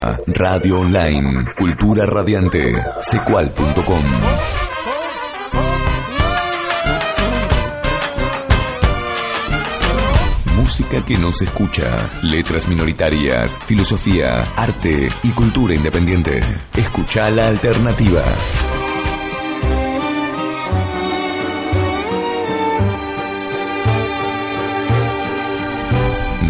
Radio 0.00 0.80
Online, 0.80 1.46
Cultura 1.56 2.04
Radiante, 2.06 2.74
secual.com. 3.00 4.04
Música 10.56 11.04
que 11.04 11.16
no 11.16 11.32
se 11.32 11.44
escucha, 11.44 12.10
letras 12.22 12.68
minoritarias, 12.68 13.56
filosofía, 13.66 14.42
arte 14.56 15.08
y 15.22 15.30
cultura 15.30 15.74
independiente. 15.74 16.40
Escucha 16.76 17.30
la 17.30 17.48
alternativa. 17.48 18.22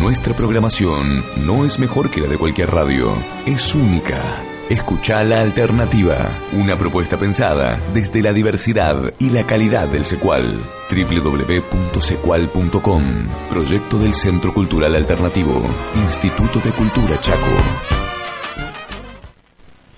Nuestra 0.04 0.36
programación 0.36 1.24
no 1.46 1.64
es 1.64 1.78
mejor 1.78 2.10
que 2.10 2.20
la 2.20 2.28
de 2.28 2.36
cualquier 2.36 2.70
radio, 2.70 3.14
es 3.46 3.74
única. 3.74 4.36
Escucha 4.68 5.24
la 5.24 5.40
alternativa, 5.40 6.28
una 6.52 6.76
propuesta 6.76 7.16
pensada 7.16 7.80
desde 7.94 8.20
la 8.20 8.34
diversidad 8.34 9.14
y 9.18 9.30
la 9.30 9.46
calidad 9.46 9.88
del 9.88 10.04
secual. 10.04 10.60
www.secual.com, 10.90 13.02
proyecto 13.48 13.98
del 13.98 14.12
Centro 14.12 14.52
Cultural 14.52 14.94
Alternativo, 14.94 15.62
Instituto 15.94 16.60
de 16.60 16.72
Cultura 16.72 17.18
Chaco. 17.18 17.56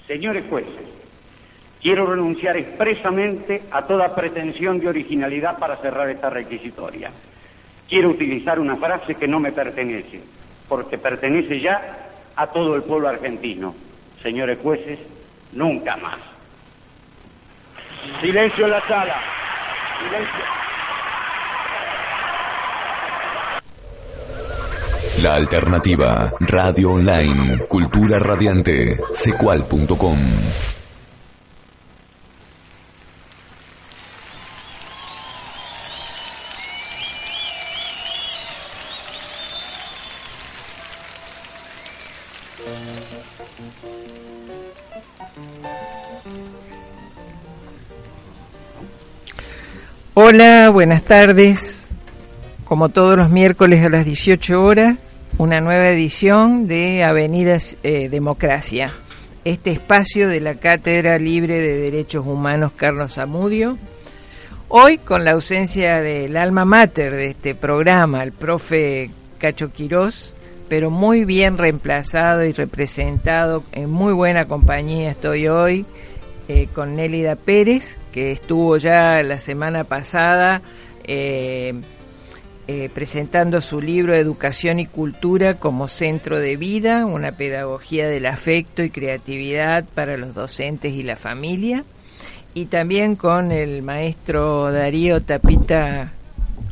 Señores 0.07 0.45
jueces, 0.49 0.87
quiero 1.83 2.07
renunciar 2.07 2.57
expresamente 2.57 3.63
a 3.73 3.85
toda 3.85 4.15
pretensión 4.15 4.79
de 4.79 4.87
originalidad 4.87 5.59
para 5.59 5.79
cerrar 5.79 6.09
esta 6.11 6.31
requisitoria. 6.31 7.11
Quiero 7.89 8.11
utilizar 8.11 8.59
una 8.59 8.77
frase 8.77 9.15
que 9.15 9.29
no 9.29 9.39
me 9.39 9.53
pertenece, 9.53 10.21
porque 10.69 10.99
pertenece 10.99 11.61
ya 11.61 12.09
a 12.35 12.47
todo 12.49 12.75
el 12.75 12.83
pueblo 12.83 13.09
argentino. 13.09 13.75
Señores 14.23 14.59
jueces, 14.63 14.99
nunca 15.53 15.97
más. 15.97 16.19
Silencio 18.21 18.65
en 18.65 18.71
la 18.71 18.89
sala. 18.89 19.17
Silencio. 20.05 20.45
La 25.23 25.35
alternativa, 25.35 26.31
radio 26.41 26.93
online, 26.93 27.59
cultura 27.69 28.19
radiante, 28.19 28.99
secual.com. 29.13 30.76
Hola, 50.29 50.71
buenas 50.71 51.05
tardes. 51.05 51.89
Como 52.65 52.89
todos 52.89 53.17
los 53.17 53.31
miércoles 53.31 53.85
a 53.85 53.89
las 53.89 54.05
18 54.05 54.61
horas, 54.61 54.97
una 55.39 55.61
nueva 55.61 55.89
edición 55.91 56.67
de 56.67 57.05
Avenidas 57.05 57.77
eh, 57.85 58.09
Democracia, 58.09 58.91
este 59.45 59.71
espacio 59.71 60.27
de 60.27 60.41
la 60.41 60.57
Cátedra 60.57 61.17
Libre 61.19 61.61
de 61.61 61.77
Derechos 61.77 62.27
Humanos 62.27 62.73
Carlos 62.75 63.13
Zamudio. 63.15 63.79
Hoy 64.67 64.99
con 64.99 65.25
la 65.25 65.31
ausencia 65.31 66.01
del 66.01 66.37
alma 66.37 66.65
mater 66.65 67.13
de 67.13 67.27
este 67.27 67.55
programa, 67.55 68.25
el 68.25 68.33
profe 68.33 69.13
Cacho 69.39 69.71
Quirós, 69.71 70.35
pero 70.69 70.91
muy 70.91 71.25
bien 71.25 71.57
reemplazado 71.57 72.45
y 72.45 72.51
representado, 72.51 73.63
en 73.71 73.91
muy 73.91 74.13
buena 74.13 74.49
compañía 74.49 75.13
estoy 75.13 75.47
hoy, 75.47 75.87
eh, 76.49 76.69
con 76.73 76.97
Nélida 76.97 77.37
Pérez, 77.37 77.99
que 78.13 78.33
estuvo 78.33 78.77
ya 78.77 79.23
la 79.23 79.41
semana 79.41 79.85
pasada 79.85 80.63
eh, 81.05 81.75
eh, 82.69 82.91
presentando 82.93 83.61
su 83.61 83.81
libro 83.81 84.15
Educación 84.15 84.81
y 84.81 84.87
Cultura 84.87 85.55
como 85.55 85.89
Centro 85.89 86.39
de 86.39 86.57
Vida, 86.57 87.07
una 87.07 87.33
pedagogía 87.33 88.09
del 88.09 88.27
afecto 88.27 88.83
y 88.83 88.91
creatividad 88.91 89.85
para 89.85 90.17
los 90.17 90.35
docentes 90.35 90.93
y 90.93 91.03
la 91.03 91.17
familia, 91.17 91.85
y 92.55 92.67
también 92.67 93.17
con 93.17 93.53
el 93.53 93.83
maestro 93.83 94.73
Darío 94.73 95.21
Tapita 95.23 96.13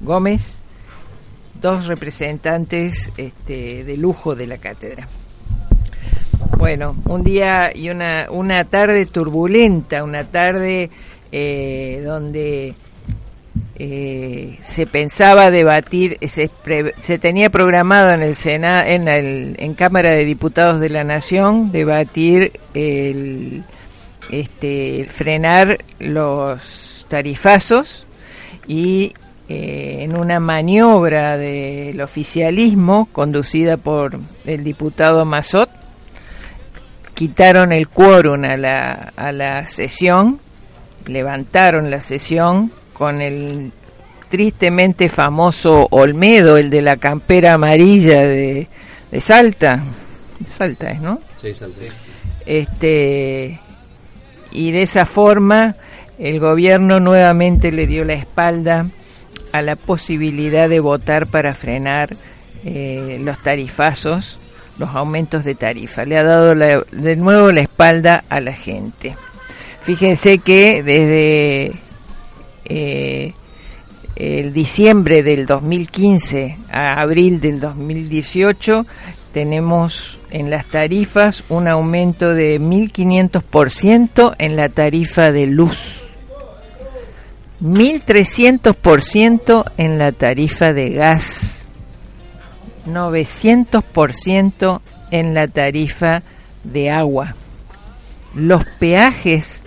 Gómez, 0.00 0.60
dos 1.60 1.86
representantes 1.86 3.10
este, 3.16 3.84
de 3.84 3.96
lujo 3.96 4.34
de 4.34 4.46
la 4.46 4.58
cátedra. 4.58 5.08
Bueno, 6.58 6.96
un 7.06 7.22
día 7.22 7.70
y 7.74 7.90
una, 7.90 8.26
una 8.30 8.64
tarde 8.64 9.06
turbulenta, 9.06 10.02
una 10.02 10.24
tarde 10.24 10.90
eh, 11.32 12.02
donde 12.04 12.74
eh, 13.76 14.58
se 14.62 14.86
pensaba 14.86 15.50
debatir, 15.50 16.18
se, 16.26 16.50
se, 17.00 17.18
tenía 17.18 17.50
programado 17.50 18.12
en 18.12 18.22
el 18.22 18.34
Senado, 18.34 18.84
en, 18.86 19.08
el, 19.08 19.56
en 19.58 19.74
Cámara 19.74 20.12
de 20.12 20.24
Diputados 20.24 20.80
de 20.80 20.90
la 20.90 21.04
Nación 21.04 21.72
debatir 21.72 22.52
el, 22.72 23.64
este, 24.30 25.06
frenar 25.10 25.78
los 25.98 27.06
tarifazos 27.08 28.06
y 28.66 29.12
eh, 29.48 29.98
en 30.00 30.16
una 30.16 30.40
maniobra 30.40 31.36
del 31.36 32.00
oficialismo 32.00 33.08
conducida 33.12 33.76
por 33.76 34.18
el 34.46 34.64
diputado 34.64 35.24
Mazot, 35.24 35.68
quitaron 37.14 37.72
el 37.72 37.88
quórum 37.88 38.44
a 38.44 38.56
la, 38.56 39.12
a 39.16 39.32
la 39.32 39.66
sesión, 39.66 40.40
levantaron 41.06 41.90
la 41.90 42.00
sesión 42.00 42.72
con 42.92 43.20
el 43.20 43.72
tristemente 44.28 45.08
famoso 45.08 45.86
Olmedo, 45.90 46.56
el 46.56 46.70
de 46.70 46.82
la 46.82 46.96
campera 46.96 47.54
amarilla 47.54 48.22
de, 48.22 48.68
de 49.10 49.20
Salta. 49.20 49.82
Salta 50.56 50.90
es, 50.90 51.00
¿no? 51.00 51.20
Sí, 51.40 51.54
Salta. 51.54 51.80
Este, 52.46 53.60
y 54.50 54.70
de 54.72 54.82
esa 54.82 55.06
forma 55.06 55.76
el 56.18 56.40
gobierno 56.40 57.00
nuevamente 57.00 57.72
le 57.72 57.86
dio 57.86 58.04
la 58.04 58.14
espalda 58.14 58.86
a 59.52 59.62
la 59.62 59.76
posibilidad 59.76 60.68
de 60.68 60.80
votar 60.80 61.26
para 61.26 61.54
frenar 61.54 62.16
eh, 62.64 63.18
los 63.22 63.38
tarifazos, 63.42 64.38
los 64.78 64.90
aumentos 64.90 65.44
de 65.44 65.54
tarifa. 65.54 66.04
Le 66.04 66.18
ha 66.18 66.24
dado 66.24 66.54
de 66.54 67.16
nuevo 67.16 67.52
la 67.52 67.60
espalda 67.60 68.24
a 68.28 68.40
la 68.40 68.52
gente. 68.52 69.14
Fíjense 69.82 70.38
que 70.38 70.82
desde 70.82 71.72
eh, 72.64 73.32
el 74.16 74.52
diciembre 74.52 75.22
del 75.22 75.46
2015 75.46 76.58
a 76.72 77.00
abril 77.00 77.40
del 77.40 77.60
2018 77.60 78.84
tenemos 79.32 80.18
en 80.30 80.50
las 80.50 80.66
tarifas 80.66 81.44
un 81.48 81.68
aumento 81.68 82.34
de 82.34 82.60
1.500% 82.60 84.34
en 84.38 84.56
la 84.56 84.68
tarifa 84.68 85.32
de 85.32 85.46
luz 85.46 86.04
1.300% 87.64 89.72
en 89.78 89.98
la 89.98 90.12
tarifa 90.12 90.74
de 90.74 90.90
gas, 90.90 91.63
900% 92.86 94.80
en 95.10 95.34
la 95.34 95.48
tarifa 95.48 96.22
de 96.62 96.90
agua. 96.90 97.34
Los 98.34 98.64
peajes 98.78 99.64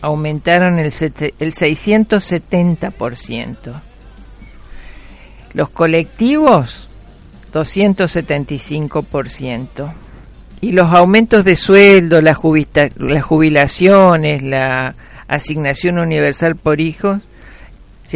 aumentaron 0.00 0.78
el, 0.78 0.86
el 0.86 0.92
670%. 0.92 3.82
Los 5.54 5.70
colectivos, 5.70 6.88
275%. 7.52 9.92
Y 10.60 10.70
los 10.72 10.92
aumentos 10.92 11.44
de 11.44 11.56
sueldo, 11.56 12.22
las 12.22 12.36
jubilaciones, 12.36 14.42
la 14.42 14.94
asignación 15.28 15.98
universal 15.98 16.56
por 16.56 16.80
hijos, 16.80 17.20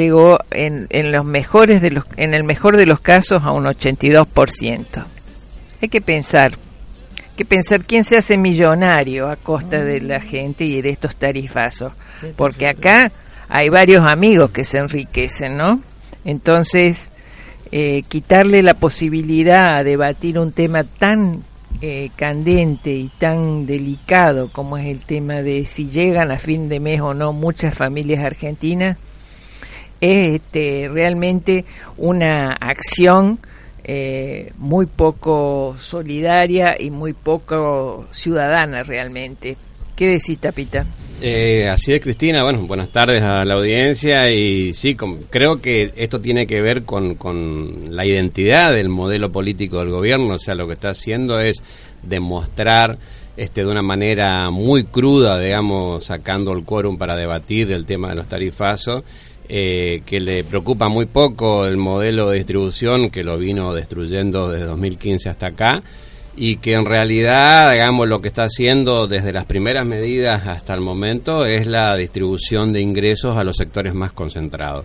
llegó 0.03 0.39
en, 0.51 0.87
en, 0.91 1.13
los 1.13 1.25
mejores 1.25 1.83
de 1.83 1.91
los 1.91 2.05
en 2.17 2.35
el 2.35 2.45
mejor 2.45 2.77
de 2.77 2.87
los 2.87 3.01
casos 3.01 3.43
a 3.43 3.53
un 3.53 3.65
82%. 3.65 5.05
Hay 5.83 5.89
que 5.89 6.01
pensar 6.01 6.57
que 7.37 7.45
pensar 7.45 7.85
quién 7.85 8.03
se 8.05 8.17
hace 8.17 8.37
millonario 8.37 9.29
a 9.29 9.37
costa 9.37 9.85
de 9.85 10.01
la 10.01 10.21
gente 10.21 10.65
y 10.65 10.83
de 10.83 10.91
estos 10.91 11.15
tarifazos. 11.15 11.93
Porque 12.35 12.67
acá 12.67 13.13
hay 13.49 13.69
varios 13.69 14.11
amigos 14.11 14.51
que 14.51 14.65
se 14.65 14.79
enriquecen, 14.79 15.57
¿no? 15.57 15.81
Entonces, 16.25 17.13
eh, 17.71 18.03
quitarle 18.09 18.63
la 18.65 18.75
posibilidad 18.75 19.77
a 19.77 19.85
debatir 19.85 20.39
un 20.39 20.51
tema 20.51 20.83
tan 20.83 21.45
eh, 21.81 22.11
candente 22.17 22.91
y 22.91 23.09
tan 23.19 23.67
delicado 23.67 24.49
como 24.51 24.77
es 24.77 24.87
el 24.87 25.05
tema 25.05 25.35
de 25.35 25.65
si 25.65 25.89
llegan 25.89 26.33
a 26.33 26.39
fin 26.39 26.69
de 26.69 26.81
mes 26.81 27.01
o 27.01 27.15
no 27.15 27.33
muchas 27.33 27.77
familias 27.77 28.25
argentinas, 28.25 28.99
es 30.01 30.35
este, 30.35 30.89
realmente 30.89 31.65
una 31.97 32.53
acción 32.53 33.39
eh, 33.85 34.53
muy 34.59 34.87
poco 34.87 35.77
solidaria 35.79 36.77
y 36.79 36.91
muy 36.91 37.13
poco 37.13 38.07
ciudadana 38.11 38.83
realmente. 38.83 39.57
¿Qué 39.97 40.09
decís, 40.09 40.39
Tapita? 40.39 40.87
Eh, 41.21 41.69
así 41.69 41.93
es, 41.93 42.01
Cristina. 42.01 42.45
Bueno, 42.45 42.65
buenas 42.67 42.91
tardes 42.91 43.21
a 43.23 43.45
la 43.45 43.55
audiencia 43.55 44.31
y 44.31 44.73
sí, 44.73 44.97
creo 45.31 45.61
que 45.61 45.93
esto 45.97 46.21
tiene 46.21 46.47
que 46.47 46.61
ver 46.61 46.85
con, 46.85 47.17
con 47.17 47.97
la 47.97 48.07
identidad 48.07 48.73
del 48.73 48.89
modelo 48.89 49.33
político 49.33 49.81
del 49.81 49.91
gobierno. 49.91 50.35
O 50.35 50.39
sea, 50.39 50.55
lo 50.55 50.69
que 50.69 50.75
está 50.75 50.91
haciendo 50.91 51.41
es 51.41 51.63
demostrar 52.05 52.99
este, 53.37 53.65
de 53.65 53.71
una 53.71 53.83
manera 53.83 54.51
muy 54.51 54.85
cruda, 54.85 55.39
digamos, 55.39 56.05
sacando 56.05 56.53
el 56.53 56.65
quórum 56.65 56.99
para 56.99 57.17
debatir 57.17 57.73
el 57.73 57.87
tema 57.87 58.11
de 58.11 58.17
los 58.17 58.29
tarifazos, 58.29 59.05
eh, 59.49 60.03
que 60.05 60.21
le 60.21 60.45
preocupa 60.45 60.89
muy 60.89 61.07
poco 61.07 61.65
el 61.65 61.79
modelo 61.79 62.29
de 62.29 62.37
distribución 62.37 63.09
que 63.09 63.25
lo 63.25 63.39
vino 63.39 63.73
destruyendo 63.73 64.51
desde 64.51 64.67
2015 64.67 65.31
hasta 65.31 65.47
acá 65.49 65.83
y 66.37 66.57
que 66.57 66.75
en 66.75 66.85
realidad, 66.85 67.73
digamos, 67.73 68.09
lo 68.09 68.21
que 68.21 68.29
está 68.29 68.45
haciendo 68.45 69.07
desde 69.07 69.33
las 69.33 69.47
primeras 69.47 69.87
medidas 69.87 70.47
hasta 70.47 70.75
el 70.75 70.81
momento 70.81 71.47
es 71.47 71.67
la 71.67 71.97
distribución 71.97 72.73
de 72.73 72.81
ingresos 72.81 73.37
a 73.37 73.45
los 73.45 73.57
sectores 73.57 73.95
más 73.95 74.13
concentrados. 74.13 74.85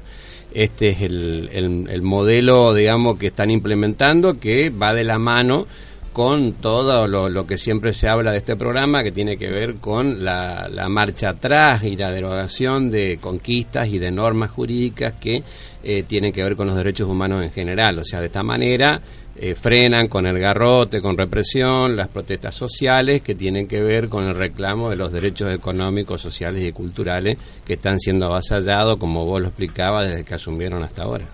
Este 0.52 0.90
es 0.90 1.02
el, 1.02 1.50
el 1.52 2.02
modelo, 2.02 2.74
digamos, 2.74 3.20
que 3.20 3.28
están 3.28 3.52
implementando 3.52 4.40
que 4.40 4.70
va 4.70 4.94
de 4.94 5.04
la 5.04 5.20
mano 5.20 5.68
con 6.14 6.54
todo 6.54 7.08
lo, 7.08 7.48
que 7.48 7.58
siempre 7.58 7.92
se 7.92 8.08
habla 8.08 8.32
de 8.32 8.38
este 8.38 8.56
programa, 8.56 9.04
que 9.04 9.12
tiene 9.12 9.36
que 9.36 9.50
ver 9.50 9.76
con 9.76 10.24
la, 10.24 10.70
marcha 10.88 11.30
atrás 11.30 11.84
y 11.84 11.96
la 11.98 12.12
derogación 12.12 12.92
de 12.92 13.18
conquistas 13.20 13.90
y 13.90 13.98
de 13.98 14.12
normas 14.12 14.52
jurídicas 14.52 15.14
que 15.20 15.44
eh, 15.84 16.04
tienen 16.04 16.32
que 16.32 16.44
ver 16.44 16.56
con 16.56 16.68
los 16.68 16.76
derechos 16.76 17.10
humanos 17.10 17.44
en 17.44 17.52
general. 17.52 17.98
O 17.98 18.06
sea, 18.06 18.20
de 18.20 18.28
esta 18.28 18.44
manera 18.44 19.02
eh, 19.36 19.56
frenan 19.56 20.08
con 20.08 20.28
el 20.28 20.38
garrote, 20.38 21.02
con 21.02 21.18
represión, 21.18 21.96
las 21.96 22.10
protestas 22.10 22.54
sociales 22.54 23.24
que 23.24 23.34
tienen 23.34 23.68
que 23.68 23.82
ver 23.82 24.08
con 24.08 24.26
el 24.26 24.36
reclamo 24.36 24.92
de 24.92 24.96
los 24.96 25.12
derechos 25.12 25.52
económicos, 25.52 26.22
sociales 26.22 26.64
y 26.64 26.72
culturales 26.72 27.40
que 27.66 27.74
están 27.74 28.00
siendo 28.00 28.28
avasallados, 28.28 28.98
como 28.98 29.26
vos 29.26 29.42
lo 29.42 29.48
explicabas, 29.48 30.08
desde 30.08 30.24
que 30.24 30.36
asumieron 30.36 30.84
hasta 30.84 31.02
ahora. 31.02 31.26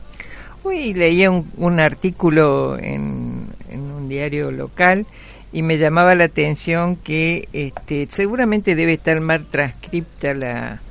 Uy, 0.63 0.93
leía 0.93 1.31
un, 1.31 1.79
artículo 1.79 2.77
en, 2.77 3.47
un 3.71 4.09
diario 4.09 4.51
local 4.51 5.05
y 5.51 5.61
me 5.61 5.77
llamaba 5.77 6.15
la 6.15 6.25
atención 6.25 6.95
que 6.97 7.47
este, 7.53 8.07
seguramente 8.11 8.75
debe 8.75 8.93
estar 8.93 9.19
mal 9.21 9.45
transcripta 9.45 10.33
la, 10.33 10.81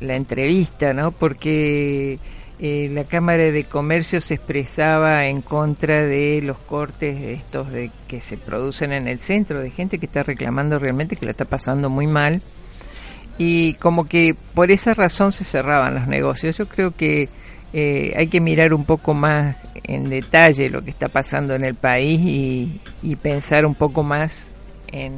la 0.00 0.16
entrevista, 0.16 0.92
¿no? 0.92 1.12
Porque 1.12 2.18
eh, 2.58 2.88
la 2.92 3.04
Cámara 3.04 3.50
de 3.50 3.64
Comercio 3.64 4.20
se 4.20 4.34
expresaba 4.34 5.26
en 5.26 5.40
contra 5.40 6.02
de 6.02 6.40
los 6.42 6.58
cortes 6.58 7.20
estos 7.22 7.72
de 7.72 7.90
que 8.08 8.20
se 8.20 8.36
producen 8.36 8.92
en 8.92 9.08
el 9.08 9.18
centro, 9.18 9.60
de 9.60 9.70
gente 9.70 9.98
que 9.98 10.06
está 10.06 10.22
reclamando 10.22 10.78
realmente 10.78 11.16
que 11.16 11.24
la 11.24 11.30
está 11.30 11.44
pasando 11.44 11.88
muy 11.88 12.06
mal 12.06 12.42
y 13.38 13.74
como 13.74 14.06
que 14.06 14.36
por 14.54 14.70
esa 14.70 14.94
razón 14.94 15.32
se 15.32 15.44
cerraban 15.44 15.94
los 15.94 16.06
negocios. 16.06 16.56
Yo 16.56 16.68
creo 16.68 16.94
que 16.94 17.28
eh, 17.72 18.12
hay 18.16 18.26
que 18.26 18.40
mirar 18.40 18.74
un 18.74 18.84
poco 18.84 19.14
más 19.14 19.56
en 19.84 20.10
detalle 20.10 20.68
lo 20.68 20.82
que 20.82 20.90
está 20.90 21.08
pasando 21.08 21.54
en 21.54 21.64
el 21.64 21.74
país 21.74 22.20
y, 22.22 23.16
pensar 23.16 23.64
un 23.64 23.74
poco 23.74 24.02
más 24.02 24.48
en 24.88 25.12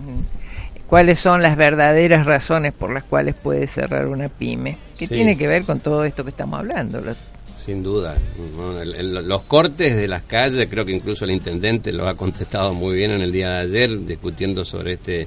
cuáles 0.87 1.19
son 1.19 1.43
las 1.43 1.57
verdaderas 1.57 2.27
razones 2.27 2.73
por 2.73 2.93
las 2.93 3.05
cuales 3.05 3.35
puede 3.35 3.67
cerrar 3.67 4.07
una 4.07 4.29
pyme, 4.29 4.77
que 4.99 5.09
tiene 5.09 5.37
que 5.37 5.49
ver 5.49 5.65
con 5.65 5.81
todo 5.81 6.05
esto 6.05 6.23
que 6.23 6.31
estamos 6.31 6.61
hablando. 6.61 7.03
Sin 7.57 7.83
duda. 7.83 8.17
los 8.57 9.43
cortes 9.43 9.97
de 9.97 10.07
las 10.07 10.23
calles, 10.23 10.69
creo 10.71 10.85
que 10.85 10.93
incluso 10.93 11.25
el 11.25 11.31
intendente 11.33 11.93
lo 11.93 12.07
ha 12.07 12.15
contestado 12.15 12.75
muy 12.75 12.95
bien 12.95 13.11
en 13.11 13.23
el 13.23 13.33
día 13.33 13.51
de 13.51 13.61
ayer, 13.63 14.07
discutiendo 14.07 14.65
sobre 14.65 14.93
este 14.95 15.23
e, 15.23 15.27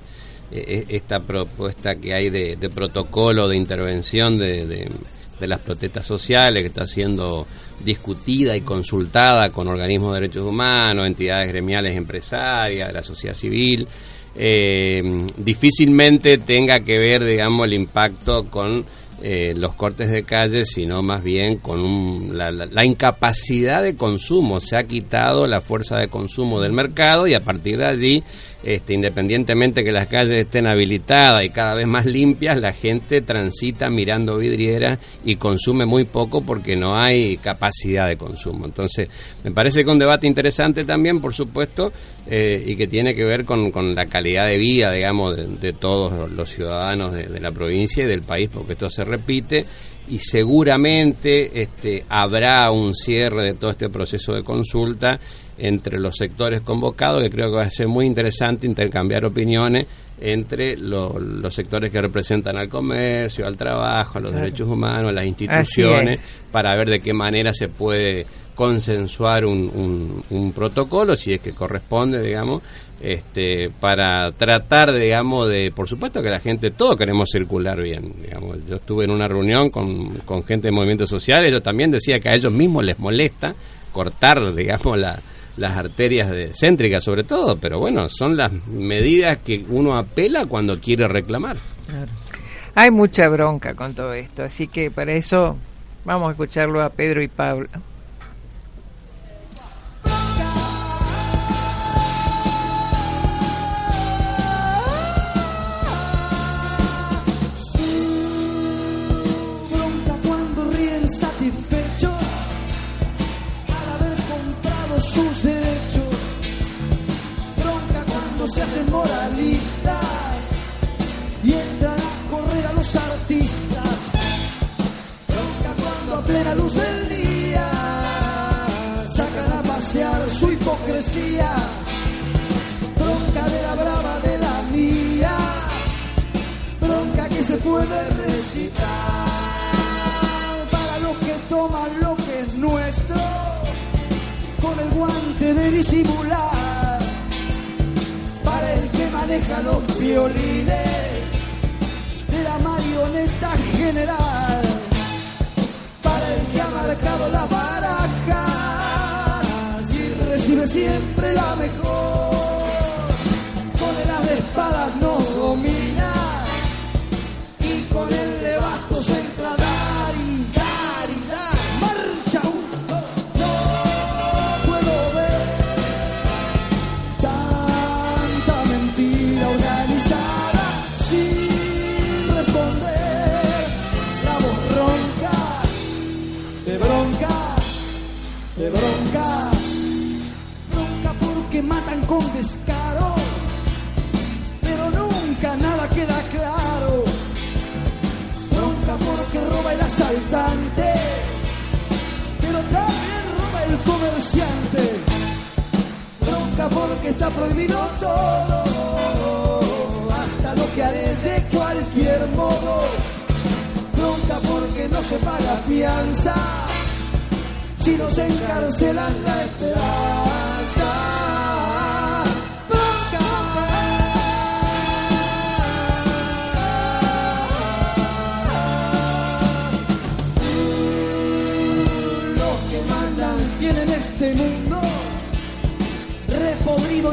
e, 0.52 0.86
esta 0.96 1.20
propuesta 1.20 1.96
que 1.96 2.14
hay 2.14 2.30
de, 2.30 2.70
protocolo 2.74 3.50
de 3.50 3.58
intervención 3.58 4.38
de 4.38 4.66
de 4.66 4.90
las 5.46 5.60
protestas 5.60 6.06
sociales 6.06 6.64
que 6.64 6.68
está 6.68 6.88
siendo 6.88 7.46
discutida 7.84 8.56
y 8.56 8.62
consultada 8.62 9.50
con 9.50 9.68
organismos 9.68 10.14
de 10.14 10.22
derechos 10.22 10.48
humanos, 10.48 11.06
entidades 11.06 11.50
gremiales 11.50 11.96
empresarias, 11.96 12.88
de 12.88 12.94
la 12.94 13.04
sociedad 13.04 13.36
civil, 13.36 13.88
eh, 14.36 15.26
difícilmente 15.38 16.38
tenga 16.38 16.80
que 16.80 16.98
ver, 16.98 17.24
digamos, 17.26 17.68
el 17.68 17.74
impacto 17.74 18.46
con 18.50 18.86
eh, 19.20 19.56
los 19.58 19.74
cortes 19.74 20.12
de 20.12 20.22
calle, 20.22 20.64
sino 20.64 21.02
más 21.02 21.24
bien 21.24 21.58
con 21.58 22.38
la, 22.38 22.86
incapacidad 22.86 23.82
de 23.82 23.96
consumo. 23.96 24.60
Se 24.60 24.78
ha 24.78 24.84
quitado 24.84 25.48
la 25.48 25.60
fuerza 25.60 25.98
de 25.98 26.08
consumo 26.08 26.62
del 26.62 26.72
mercado 26.72 27.26
y 27.26 27.34
a 27.34 27.40
partir 27.40 27.78
de 27.78 27.88
allí, 27.88 28.24
este, 28.64 28.96
independientemente 28.96 29.84
que 29.84 29.92
las 29.92 30.08
calles 30.08 30.40
estén 30.40 30.68
habilitadas 30.68 31.44
y 31.44 31.50
cada 31.50 31.76
vez 31.76 31.88
más 31.88 32.06
limpias, 32.06 32.58
la 32.58 32.74
gente 32.74 33.22
transita 33.22 33.90
mirando 33.90 34.38
vidrieras 34.38 35.00
y 35.24 35.36
consume 35.36 35.86
muy 35.86 36.06
poco 36.06 36.42
porque 36.42 36.76
no 36.76 36.96
hay 36.96 37.38
capacidad 37.38 38.08
de 38.08 38.18
consumo. 38.18 38.66
Entonces, 38.66 39.10
me 39.44 39.52
parece 39.52 39.84
que 39.84 39.92
un 39.92 40.00
debate 40.00 40.28
interesante 40.28 40.84
también, 40.86 41.22
por 41.22 41.34
supuesto, 41.34 41.94
eh, 42.28 42.64
y 42.66 42.76
que 42.76 42.88
tiene 42.88 43.14
que 43.14 43.24
ver 43.24 43.46
con, 43.46 43.72
la 43.96 44.06
calidad 44.06 44.48
de 44.48 44.58
vida, 44.58 44.92
digamos, 44.92 45.38
de, 45.62 45.74
todos 45.74 46.30
los 46.32 46.50
ciudadanos 46.50 47.14
de, 47.14 47.40
la 47.40 47.52
provincia 47.52 48.04
y 48.04 48.08
del 48.08 48.24
país, 48.24 48.50
porque 48.52 48.74
esto 48.74 48.90
se 48.90 49.06
repite 49.06 49.66
y 50.10 50.20
seguramente 50.20 51.62
este, 51.62 52.06
habrá 52.10 52.72
un 52.72 52.96
cierre 52.96 53.46
de 53.46 53.54
todo 53.54 53.72
este 53.72 53.90
proceso 53.90 54.34
de 54.34 54.44
consulta 54.44 55.20
entre 55.58 56.00
los 56.00 56.16
sectores 56.16 56.62
convocados, 56.62 57.22
que 57.24 57.30
creo 57.30 57.50
que 57.50 57.58
va 57.58 57.64
a 57.64 57.70
ser 57.70 57.88
muy 57.88 58.06
interesante 58.06 58.68
intercambiar 58.68 59.26
opiniones 59.26 59.88
entre 60.20 60.78
los 60.78 61.54
sectores 61.54 61.92
que 61.92 62.02
representan 62.02 62.58
al 62.58 62.70
comercio, 62.70 63.46
al 63.46 63.56
trabajo, 63.56 64.18
a 64.18 64.22
los 64.22 64.34
derechos 64.34 64.68
humanos, 64.68 65.10
a 65.10 65.14
las 65.14 65.26
instituciones, 65.26 66.20
para 66.52 66.76
ver 66.76 66.90
de 66.90 67.00
qué 67.00 67.14
manera 67.14 67.54
se 67.54 67.68
puede 67.70 68.26
consensuar 68.56 69.46
un, 69.46 70.24
un, 70.32 70.52
protocolo, 70.52 71.16
si 71.16 71.34
es 71.34 71.40
que 71.40 71.52
corresponde, 71.52 72.24
digamos, 72.24 72.64
este, 73.00 73.70
para 73.70 74.32
tratar, 74.32 74.92
digamos, 74.92 75.48
de, 75.48 75.72
por 75.72 75.88
supuesto 75.88 76.24
que 76.24 76.32
la 76.32 76.40
gente, 76.40 76.72
todos 76.72 76.96
queremos 76.96 77.30
circular 77.32 77.80
bien, 77.80 78.14
digamos. 78.20 78.58
Yo 78.68 78.78
estuve 78.78 79.06
en 79.06 79.12
una 79.12 79.28
reunión 79.28 79.70
con, 79.70 80.16
con 80.26 80.44
gente 80.44 80.70
de 80.70 80.72
movimientos 80.72 81.10
sociales, 81.10 81.52
yo 81.52 81.62
también 81.62 81.92
decía 81.92 82.20
que 82.20 82.30
a 82.30 82.34
ellos 82.34 82.52
mismos 82.52 82.84
les 82.84 82.98
molesta 82.98 83.54
cortar, 83.92 84.56
digamos, 84.56 84.98
la, 84.98 85.20
las 85.58 85.76
arterias 85.76 86.30
de, 86.30 86.54
céntricas 86.54 87.04
sobre 87.04 87.24
todo, 87.24 87.58
pero 87.58 87.80
bueno, 87.80 88.08
son 88.10 88.38
las 88.38 88.52
medidas 88.68 89.38
que 89.38 89.66
uno 89.70 89.98
apela 89.98 90.46
cuando 90.46 90.80
quiere 90.80 91.08
reclamar. 91.08 91.58
Hay 92.76 92.92
mucha 92.92 93.28
bronca 93.28 93.74
con 93.74 93.94
todo 93.94 94.14
esto, 94.14 94.44
así 94.44 94.68
que 94.68 94.92
para 94.92 95.14
eso 95.14 95.58
vamos 96.06 96.30
a 96.30 96.32
escucharlo 96.32 96.82
a 96.84 96.90
Pedro 96.90 97.22
y 97.22 97.28
Pablo. 97.28 97.68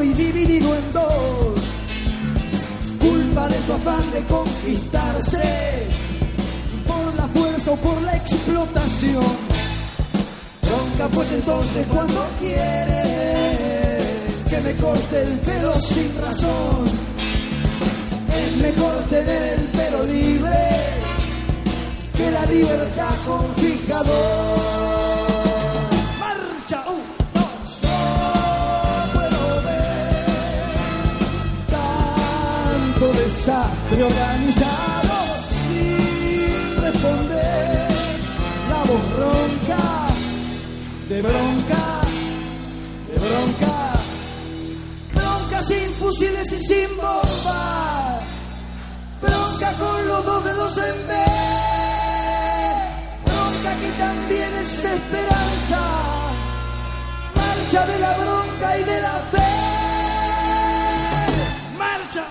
Y 0.03 0.13
dividido 0.13 0.75
en 0.75 0.93
dos. 0.93 1.61
Culpa 2.99 3.47
de 3.47 3.61
su 3.61 3.73
afán 3.73 4.11
de 4.11 4.23
conquistarse 4.25 5.87
por 6.85 7.15
la 7.15 7.27
fuerza 7.29 7.71
o 7.71 7.77
por 7.77 8.01
la 8.01 8.15
explotación. 8.17 9.54
Pues 10.97 11.31
entonces 11.31 11.85
cuando 11.87 12.25
quiere 12.39 13.99
que 14.49 14.61
me 14.61 14.75
corte 14.75 15.21
el 15.23 15.39
pelo 15.39 15.79
sin 15.79 16.21
razón. 16.21 16.85
Es 18.33 18.57
mejor 18.57 19.03
tener 19.09 19.59
el 19.59 19.65
pelo 19.67 20.03
libre 20.05 20.57
que 22.17 22.31
la 22.31 22.45
libertad 22.45 23.13
ver 23.27 23.55
tanto 31.69 33.13
desastre 33.19 34.03
organizado 34.03 35.13
sin 35.49 36.81
responder. 36.81 37.87
La 38.69 38.83
ronca, 39.17 39.34
de 41.09 41.21
bronca, 41.21 42.01
de 43.07 43.19
bronca, 43.19 43.93
bronca 45.13 45.61
sin 45.63 45.93
fusiles 45.93 46.51
y 46.51 46.59
sin 46.59 46.97
bombas, 46.97 48.21
bronca 49.21 49.73
con 49.73 50.07
los 50.07 50.25
dos 50.25 50.43
dedos 50.43 50.77
en 50.77 51.07
vez 51.07 51.25
bronca 53.23 53.75
que 53.81 53.91
también 53.99 54.53
es 54.55 54.85
esperanza, 54.85 55.81
marcha 57.35 57.85
de 57.85 57.99
la 57.99 58.17
bronca 58.17 58.77
y 58.79 58.83
de 58.83 59.01
la 59.01 59.21
fe, 59.31 59.51
marcha 61.77 62.27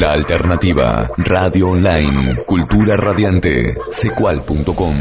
La 0.00 0.12
alternativa, 0.12 1.10
radio 1.16 1.70
online, 1.70 2.42
cultura 2.44 2.96
radiante, 2.96 3.74
secual.com. 3.88 4.94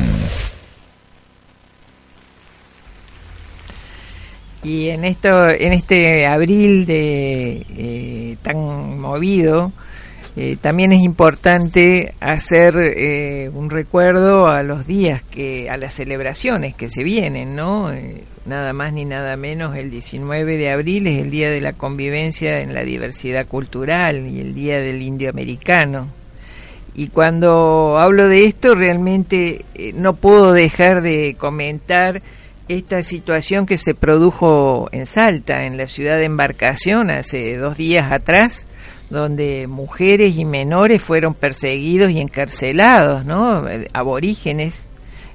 Y 4.63 4.89
en 4.89 5.03
esto, 5.03 5.49
en 5.49 5.73
este 5.73 6.25
abril 6.25 6.85
de 6.85 7.65
eh, 7.77 8.37
tan 8.41 8.97
movido, 8.97 9.73
eh, 10.37 10.55
también 10.61 10.93
es 10.93 11.03
importante 11.03 12.13
hacer 12.21 12.77
eh, 12.77 13.49
un 13.53 13.69
recuerdo 13.69 14.47
a 14.47 14.63
los 14.63 14.87
días 14.87 15.23
que, 15.23 15.69
a 15.69 15.75
las 15.75 15.93
celebraciones 15.93 16.73
que 16.73 16.87
se 16.87 17.03
vienen, 17.03 17.53
¿no? 17.53 17.91
Nada 18.45 18.73
más 18.73 18.93
ni 18.93 19.05
nada 19.05 19.35
menos 19.37 19.75
el 19.75 19.89
19 19.89 20.57
de 20.57 20.69
abril 20.69 21.07
es 21.07 21.17
el 21.17 21.31
día 21.31 21.49
de 21.49 21.61
la 21.61 21.73
convivencia 21.73 22.59
en 22.59 22.75
la 22.75 22.83
diversidad 22.83 23.47
cultural 23.47 24.27
y 24.27 24.39
el 24.39 24.53
día 24.53 24.79
del 24.79 25.01
indio 25.01 25.31
americano. 25.31 26.09
Y 26.93 27.07
cuando 27.07 27.97
hablo 27.97 28.27
de 28.27 28.45
esto 28.45 28.75
realmente 28.75 29.65
eh, 29.73 29.93
no 29.95 30.13
puedo 30.13 30.53
dejar 30.53 31.01
de 31.01 31.35
comentar 31.39 32.21
esta 32.67 33.01
situación 33.01 33.65
que 33.65 33.79
se 33.79 33.95
produjo 33.95 34.89
en 34.91 35.07
Salta, 35.07 35.63
en 35.65 35.77
la 35.77 35.87
ciudad 35.87 36.17
de 36.17 36.25
Embarcación, 36.25 37.09
hace 37.09 37.57
dos 37.57 37.77
días 37.77 38.11
atrás, 38.11 38.67
donde 39.09 39.65
mujeres 39.67 40.37
y 40.37 40.45
menores 40.45 41.01
fueron 41.01 41.33
perseguidos 41.33 42.11
y 42.11 42.19
encarcelados, 42.19 43.25
¿no? 43.25 43.67
Eh, 43.67 43.87
Aborígenes, 43.93 44.89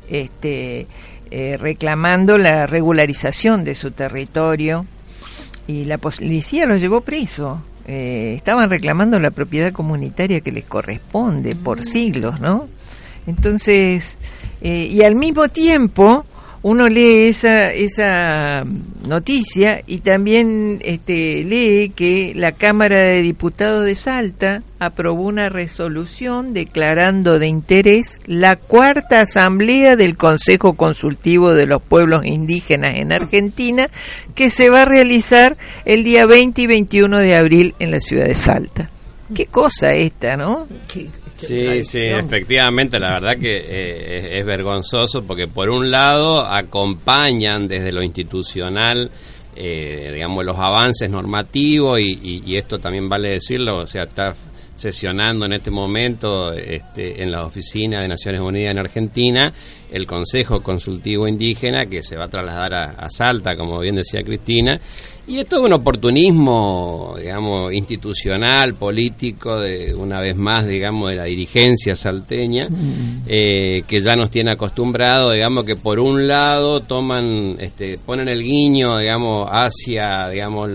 este, 0.09 0.87
eh, 1.31 1.57
reclamando 1.57 2.39
la 2.39 2.67
regularización 2.67 3.63
de 3.63 3.75
su 3.75 3.93
territorio 3.93 4.85
y 5.67 5.85
la 5.85 5.99
policía 5.99 6.67
los 6.67 6.81
llevó 6.81 7.03
preso. 7.03 7.63
Eh, 7.87 8.35
estaban 8.37 8.69
reclamando 8.69 9.19
la 9.21 9.31
propiedad 9.31 9.73
comunitaria 9.73 10.41
que 10.41 10.53
les 10.53 10.65
corresponde 10.65 11.55
por 11.55 11.85
siglos, 11.85 12.41
¿no? 12.41 12.69
Entonces, 13.27 14.19
eh, 14.61 14.89
y 14.91 15.03
al 15.03 15.15
mismo 15.15 15.49
tiempo 15.49 16.25
uno 16.63 16.89
lee 16.89 17.29
esa, 17.29 17.73
esa 17.73 18.65
noticia 19.09 19.83
y 19.87 20.01
también 20.01 20.81
este, 20.85 21.43
lee 21.43 21.93
que 21.97 22.33
la 22.37 22.53
Cámara 22.53 23.01
de 23.01 23.23
Diputados 23.23 23.85
de 23.85 23.95
Salta 23.95 24.63
aprobó 24.79 25.23
una 25.23 25.49
resolución 25.49 26.53
declarando 26.53 27.39
de 27.39 27.47
interés 27.47 28.19
la 28.27 28.57
cuarta 28.57 29.21
asamblea 29.21 29.97
del 29.97 30.19
Consejo 30.19 30.75
Consultivo 30.75 31.55
de 31.55 31.67
los 31.67 31.81
Pueblos 31.81 32.27
Indígenas 32.27 32.97
en 32.97 33.13
Argentina 33.13 33.89
que 34.35 34.51
se 34.51 34.69
va 34.69 34.83
a 34.83 34.87
realizar 34.87 35.57
el 35.87 36.05
día 36.05 36.27
20 36.27 36.61
y 36.61 36.67
21 36.67 37.19
de 37.19 37.37
abril 37.37 37.75
en 37.79 37.91
la 37.91 38.01
ciudad 38.01 38.27
de 38.27 38.35
Salta. 38.35 38.91
Qué 39.35 39.47
cosa 39.47 39.93
esta, 39.93 40.37
¿no? 40.37 40.67
Sí, 41.47 41.85
sí, 41.85 42.07
efectivamente, 42.07 42.99
la 42.99 43.13
verdad 43.15 43.37
que 43.39 43.57
eh, 43.57 44.19
es, 44.19 44.41
es 44.41 44.47
vergonzoso 44.47 45.23
porque 45.27 45.49
por 45.49 45.71
un 45.71 45.91
lado 45.91 46.45
acompañan 46.45 47.67
desde 47.67 47.93
lo 47.93 48.03
institucional 48.03 49.11
eh, 49.57 50.11
digamos, 50.15 50.45
los 50.45 50.57
avances 50.57 51.11
normativos 51.11 52.01
y, 52.01 52.43
y, 52.47 52.57
esto 52.57 52.79
también 52.79 53.09
vale 53.09 53.33
decirlo, 53.33 53.79
o 53.79 53.87
sea, 53.87 54.05
está 54.05 54.33
sesionando 54.73 55.45
en 55.45 55.53
este 55.53 55.71
momento 55.71 56.53
este, 56.53 57.23
en 57.23 57.31
la 57.31 57.45
oficina 57.45 58.01
de 58.01 58.09
Naciones 58.09 58.41
Unidas 58.41 58.71
en 58.71 58.79
Argentina 58.79 59.53
el 59.91 60.07
Consejo 60.07 60.63
Consultivo 60.63 61.29
Indígena 61.29 61.85
que 61.85 62.03
se 62.03 62.17
va 62.17 62.25
a 62.25 62.29
trasladar 62.29 62.73
a 62.75 63.11
Salta, 63.11 63.57
como 63.57 63.81
bien 63.81 63.97
decía 63.97 64.23
Cristina, 64.23 64.81
y 65.27 65.39
esto 65.39 65.57
es 65.57 65.63
un 65.63 65.73
oportunismo, 65.73 67.15
digamos, 67.19 67.73
institucional, 67.73 68.75
político, 68.75 69.61
de 69.61 69.95
una 69.95 70.21
vez 70.21 70.37
más, 70.37 70.67
digamos, 70.67 71.11
de 71.11 71.17
la 71.17 71.25
dirigencia 71.25 71.95
salteña, 71.95 72.69
mm. 72.69 73.23
eh, 73.27 73.83
que 73.87 74.01
ya 74.01 74.17
nos 74.17 74.31
tiene 74.31 74.53
acostumbrado, 74.53 75.33
digamos, 75.33 75.65
que 75.65 75.77
por 75.77 76.01
un 76.01 76.27
lado 76.27 76.81
toman, 76.81 77.57
este, 77.61 77.99
ponen 77.99 78.29
el 78.29 78.43
guiño, 78.43 78.99
digamos, 78.99 79.49
hacia, 79.51 80.29
digamos, 80.29 80.71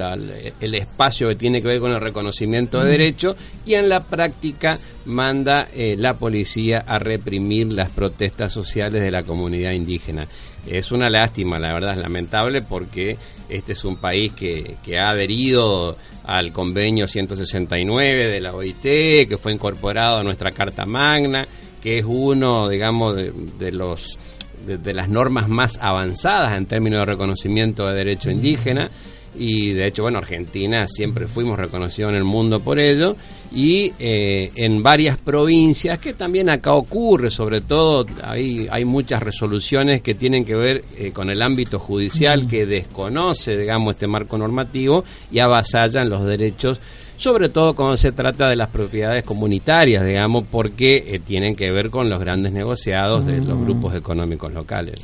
el 0.62 0.76
espacio 0.76 1.28
que 1.30 1.36
tiene 1.36 1.62
que 1.62 1.68
ver 1.68 1.80
con 1.80 1.92
el 1.92 2.02
reconocimiento 2.02 2.80
de 2.80 2.86
mm. 2.86 2.90
derechos, 2.90 3.36
y 3.66 3.74
en 3.74 3.90
la 3.90 4.04
práctica 4.04 4.78
manda 5.06 5.68
eh, 5.74 5.96
la 5.98 6.16
policía 6.16 6.84
a 6.86 7.00
reprimir 7.00 7.72
las 7.72 7.92
protestas 7.92 8.52
sociales 8.52 9.02
de 9.02 9.12
la 9.12 9.24
comunidad 9.24 9.72
indígena. 9.72 10.28
Es 10.68 10.92
una 10.92 11.10
lástima, 11.10 11.60
la 11.60 11.74
verdad 11.74 11.92
es 11.92 12.00
lamentable 12.00 12.62
porque 12.62 13.18
este 13.50 13.74
es 13.74 13.86
un 13.86 13.98
país 13.98 14.34
que, 14.34 14.78
que 14.84 14.98
ha 14.98 15.10
adherido 15.10 15.96
al 16.24 16.52
convenio 16.52 17.08
169 17.08 18.28
de 18.28 18.42
la 18.42 18.54
OIT, 18.54 18.82
que 18.82 19.38
fue 19.40 19.54
incorporado 19.54 20.18
a 20.18 20.24
nuestra 20.24 20.52
Carta 20.52 20.86
Magna, 20.86 21.48
que 21.82 22.00
es 22.00 22.06
uno, 22.08 22.68
digamos, 22.68 23.16
de, 23.16 23.72
los 23.72 24.18
de, 24.66 24.94
las 24.94 25.08
normas 25.08 25.48
más 25.48 25.78
avanzadas 25.80 26.54
en 26.54 26.66
términos 26.66 27.02
de 27.02 27.06
reconocimiento 27.06 27.86
de 27.86 27.94
derecho 27.94 28.32
indígena 28.32 28.90
y 29.38 29.74
de 29.74 29.88
hecho, 29.88 30.04
bueno, 30.04 30.20
Argentina 30.20 30.88
siempre 30.88 31.28
fuimos 31.28 31.58
reconocidos 31.58 32.12
en 32.12 32.18
el 32.18 32.24
mundo 32.24 32.60
por 32.60 32.80
ello. 32.80 33.16
Y 33.52 33.94
eh, 34.00 34.52
en 34.56 34.84
varias 34.84 35.18
provincias, 35.18 36.00
que 36.00 36.14
también 36.14 36.50
acá 36.50 36.74
ocurre, 36.74 37.32
sobre 37.32 37.62
todo 37.62 38.06
hay, 38.22 38.68
hay 38.70 38.84
muchas 38.84 39.24
resoluciones 39.24 40.02
que 40.02 40.14
tienen 40.14 40.44
que 40.44 40.56
ver 40.56 40.84
eh, 40.98 41.12
con 41.12 41.30
el 41.30 41.42
ámbito 41.42 41.80
judicial 41.80 42.48
que 42.48 42.66
desconoce, 42.66 43.58
digamos, 43.58 43.94
este 43.94 44.08
marco 44.08 44.38
normativo 44.38 45.06
y 45.32 45.40
avasallan 45.40 46.10
los 46.10 46.26
derechos 46.26 46.82
sobre 47.18 47.50
todo 47.50 47.76
cuando 47.76 47.98
se 47.98 48.12
trata 48.12 48.50
de 48.50 48.56
las 48.56 48.70
propiedades 48.70 49.24
comunitarias, 49.24 50.06
digamos, 50.06 50.44
porque 50.50 51.04
eh, 51.08 51.20
tienen 51.20 51.56
que 51.56 51.72
ver 51.72 51.90
con 51.90 52.10
los 52.10 52.20
grandes 52.20 52.52
negociados 52.52 53.26
de 53.26 53.38
los 53.38 53.58
mm. 53.58 53.64
grupos 53.64 53.96
económicos 53.96 54.54
locales. 54.54 55.02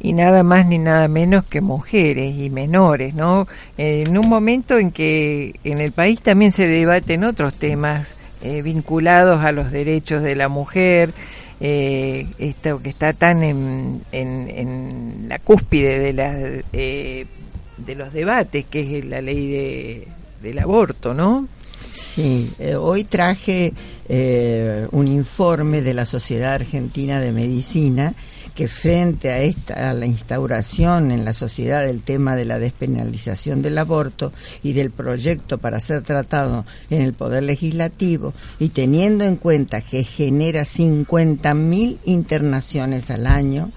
Y 0.00 0.12
nada 0.12 0.42
más 0.42 0.66
ni 0.66 0.78
nada 0.78 1.06
menos 1.08 1.44
que 1.44 1.60
mujeres 1.60 2.36
y 2.36 2.50
menores, 2.50 3.14
¿no? 3.14 3.46
en 3.76 4.16
un 4.18 4.28
momento 4.28 4.78
en 4.78 4.90
que 4.90 5.54
en 5.64 5.80
el 5.80 5.92
país 5.92 6.20
también 6.20 6.52
se 6.52 6.66
debaten 6.66 7.24
otros 7.24 7.54
temas 7.54 8.16
eh, 8.42 8.62
vinculados 8.62 9.42
a 9.44 9.52
los 9.52 9.70
derechos 9.70 10.22
de 10.22 10.34
la 10.34 10.48
mujer, 10.48 11.12
eh, 11.60 12.26
esto 12.38 12.82
que 12.82 12.90
está 12.90 13.12
tan 13.12 13.42
en, 13.42 14.02
en, 14.12 15.26
la 15.28 15.38
cúspide 15.38 15.98
de, 15.98 16.12
la, 16.12 16.32
de 16.32 17.94
los 17.94 18.12
debates, 18.12 18.66
que 18.66 18.98
es 18.98 19.04
la 19.04 19.20
ley 19.22 19.48
de 19.48 20.08
del 20.44 20.58
aborto, 20.58 21.14
¿no? 21.14 21.48
Sí, 21.92 22.52
eh, 22.58 22.76
hoy 22.76 23.04
traje 23.04 23.72
eh, 24.08 24.86
un 24.92 25.08
informe 25.08 25.80
de 25.80 25.94
la 25.94 26.04
Sociedad 26.04 26.54
Argentina 26.54 27.20
de 27.20 27.32
Medicina 27.32 28.14
que 28.54 28.68
frente 28.68 29.30
a 29.30 29.40
esta 29.40 29.90
a 29.90 29.94
la 29.94 30.06
instauración 30.06 31.10
en 31.10 31.24
la 31.24 31.32
sociedad 31.32 31.84
del 31.84 32.02
tema 32.02 32.36
de 32.36 32.44
la 32.44 32.58
despenalización 32.58 33.62
del 33.62 33.78
aborto 33.78 34.32
y 34.62 34.74
del 34.74 34.90
proyecto 34.90 35.58
para 35.58 35.80
ser 35.80 36.02
tratado 36.02 36.64
en 36.90 37.02
el 37.02 37.14
poder 37.14 37.42
legislativo 37.42 38.32
y 38.60 38.68
teniendo 38.68 39.24
en 39.24 39.36
cuenta 39.36 39.80
que 39.80 40.04
genera 40.04 40.62
50.000 40.62 41.98
internaciones 42.04 43.10
al 43.10 43.26
año, 43.26 43.72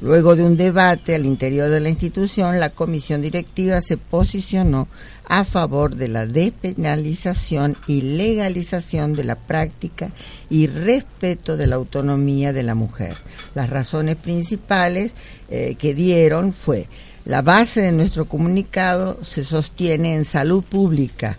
Luego 0.00 0.36
de 0.36 0.42
un 0.42 0.56
debate 0.56 1.14
al 1.14 1.24
interior 1.24 1.70
de 1.70 1.80
la 1.80 1.88
institución, 1.88 2.60
la 2.60 2.70
comisión 2.70 3.22
directiva 3.22 3.80
se 3.80 3.96
posicionó 3.96 4.88
a 5.26 5.44
favor 5.44 5.96
de 5.96 6.08
la 6.08 6.26
despenalización 6.26 7.76
y 7.86 8.02
legalización 8.02 9.14
de 9.14 9.24
la 9.24 9.36
práctica 9.36 10.10
y 10.50 10.66
respeto 10.66 11.56
de 11.56 11.66
la 11.66 11.76
autonomía 11.76 12.52
de 12.52 12.62
la 12.62 12.74
mujer. 12.74 13.16
Las 13.54 13.70
razones 13.70 14.16
principales 14.16 15.12
eh, 15.48 15.76
que 15.78 15.94
dieron 15.94 16.52
fue 16.52 16.86
la 17.26 17.42
base 17.42 17.82
de 17.82 17.90
nuestro 17.90 18.26
comunicado 18.26 19.18
se 19.24 19.42
sostiene 19.42 20.14
en 20.14 20.24
salud 20.24 20.62
pública 20.62 21.38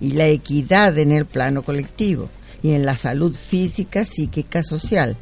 y 0.00 0.12
la 0.12 0.28
equidad 0.28 0.96
en 0.96 1.12
el 1.12 1.26
plano 1.26 1.62
colectivo 1.62 2.30
y 2.62 2.72
en 2.72 2.86
la 2.86 2.96
salud 2.96 3.36
física, 3.36 4.06
psíquica, 4.06 4.62
social, 4.62 5.14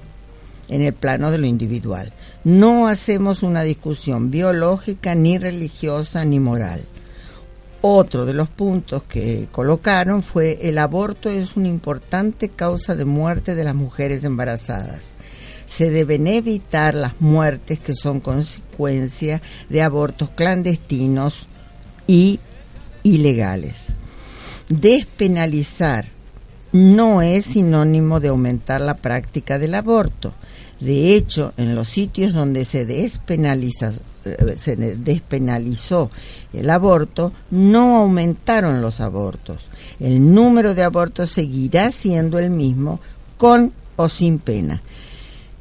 en 0.69 0.83
el 0.83 0.93
plano 0.93 1.33
de 1.33 1.39
lo 1.39 1.47
individual. 1.47 2.13
No 2.45 2.89
hacemos 2.89 3.43
una 3.43 3.63
discusión 3.63 4.31
biológica, 4.31 5.15
ni 5.15 5.39
religiosa, 5.39 6.27
ni 6.27 6.41
moral. 6.41 6.83
Otro 7.81 8.27
de 8.27 8.35
los 8.35 8.51
puntos 8.51 9.03
que 9.05 9.49
colocaron 9.51 10.23
fue 10.23 10.59
el 10.63 10.77
aborto 10.77 11.31
es 11.31 11.57
una 11.57 11.69
importante 11.69 12.51
causa 12.51 12.97
de 12.97 13.07
muerte 13.07 13.55
de 13.55 13.65
las 13.65 13.75
mujeres 13.75 14.25
embarazadas. 14.25 15.01
Se 15.65 15.89
deben 15.89 16.27
evitar 16.27 16.95
las 16.95 17.19
muertes 17.19 17.79
que 17.79 17.95
son 17.95 18.21
consecuencia 18.21 19.41
de 19.71 19.81
abortos 19.81 20.29
clandestinos 20.29 21.49
y 22.07 22.41
ilegales. 23.03 23.95
Despenalizar 24.69 26.07
no 26.73 27.23
es 27.23 27.47
sinónimo 27.47 28.21
de 28.21 28.29
aumentar 28.29 28.83
la 28.83 28.97
práctica 28.99 29.59
del 29.59 29.75
aborto 29.75 30.35
de 30.85 31.17
hecho, 31.17 31.53
en 31.57 31.75
los 31.75 31.89
sitios 31.89 32.33
donde 32.33 32.65
se 32.65 32.85
despenaliza 32.85 33.93
eh, 34.25 34.57
se 34.59 34.77
despenalizó 34.77 36.11
el 36.53 36.71
aborto, 36.71 37.33
no 37.51 37.99
aumentaron 37.99 38.81
los 38.81 39.01
abortos. 39.01 39.59
El 40.01 40.33
número 40.33 40.75
de 40.75 40.83
abortos 40.83 41.31
seguirá 41.31 41.91
siendo 41.91 42.39
el 42.39 42.51
mismo 42.51 43.01
con 43.37 43.73
o 43.97 44.09
sin 44.09 44.39
pena. 44.39 44.83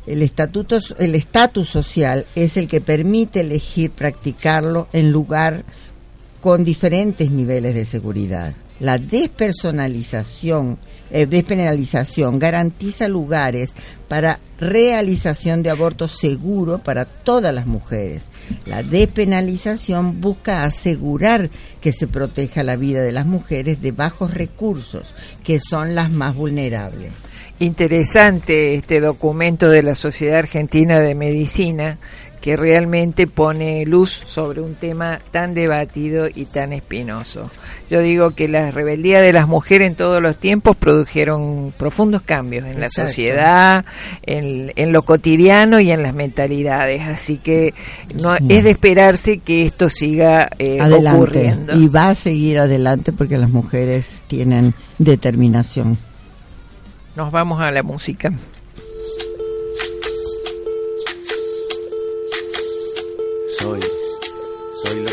El 0.07 0.21
estatuto, 0.21 0.79
el 0.99 1.15
estatus 1.15 1.69
social 1.69 2.25
es 2.35 2.55
el 2.57 2.67
que 2.67 2.81
permite 2.81 3.41
elegir 3.41 3.91
practicarlo 3.91 4.87
en 4.93 5.11
lugar 5.11 5.63
con 6.41 6.63
diferentes 6.63 7.31
niveles 7.31 7.75
de 7.75 7.85
seguridad. 7.85 8.53
La 8.79 8.97
despersonalización 8.97 10.79
eh, 11.15 11.27
despenalización 11.27 12.39
garantiza 12.39 13.07
lugares 13.07 13.73
para 14.07 14.39
realización 14.57 15.61
de 15.61 15.69
aborto 15.69 16.07
seguro 16.07 16.79
para 16.79 17.05
todas 17.05 17.53
las 17.53 17.67
mujeres. 17.67 18.23
La 18.65 18.81
despenalización 18.81 20.21
busca 20.21 20.63
asegurar 20.63 21.51
que 21.81 21.91
se 21.91 22.07
proteja 22.07 22.63
la 22.63 22.77
vida 22.77 23.03
de 23.03 23.11
las 23.11 23.27
mujeres 23.27 23.79
de 23.79 23.91
bajos 23.91 24.33
recursos, 24.33 25.13
que 25.43 25.59
son 25.59 25.93
las 25.93 26.09
más 26.09 26.33
vulnerables. 26.35 27.11
Interesante 27.59 28.73
este 28.73 28.99
documento 28.99 29.69
de 29.69 29.83
la 29.83 29.93
Sociedad 29.93 30.39
Argentina 30.39 30.99
de 30.99 31.13
Medicina 31.13 31.99
que 32.43 32.57
realmente 32.57 33.25
pone 33.25 33.85
luz 33.85 34.09
sobre 34.09 34.59
un 34.59 34.75
tema 34.75 35.21
tan 35.31 35.53
debatido 35.53 36.27
y 36.27 36.43
tan 36.43 36.73
espinoso. 36.73 37.49
Yo 37.89 38.01
digo 38.01 38.31
que 38.31 38.49
la 38.49 38.69
rebeldía 38.69 39.21
de 39.21 39.31
las 39.31 39.47
mujeres 39.47 39.87
en 39.87 39.95
todos 39.95 40.21
los 40.21 40.35
tiempos 40.35 40.75
produjeron 40.75 41.73
profundos 41.77 42.21
cambios 42.23 42.65
en 42.65 42.81
la 42.81 42.89
sociedad, 42.89 43.85
en, 44.23 44.91
lo 44.91 45.03
cotidiano 45.03 45.79
y 45.79 45.91
en 45.91 46.03
las 46.03 46.13
mentalidades. 46.13 47.03
Así 47.03 47.37
que 47.37 47.73
no, 48.13 48.35
es 48.35 48.63
de 48.65 48.71
esperarse 48.71 49.37
que 49.37 49.65
esto 49.65 49.87
siga 49.87 50.49
eh, 50.59 50.79
ocurriendo. 50.81 51.79
Y 51.79 51.87
va 51.87 52.09
a 52.09 52.15
seguir 52.15 52.59
adelante 52.59 53.13
porque 53.13 53.37
las 53.37 53.51
mujeres 53.51 54.19
tienen 54.27 54.73
determinación. 54.97 55.97
Nos 57.15 57.31
vamos 57.31 57.61
a 57.61 57.71
la 57.71 57.83
música. 57.83 58.33
Soy, 63.63 63.79
soy 64.81 64.99
lo 65.03 65.12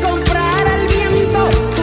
comprar 0.00 0.66
al 0.66 0.86
viento, 0.88 1.81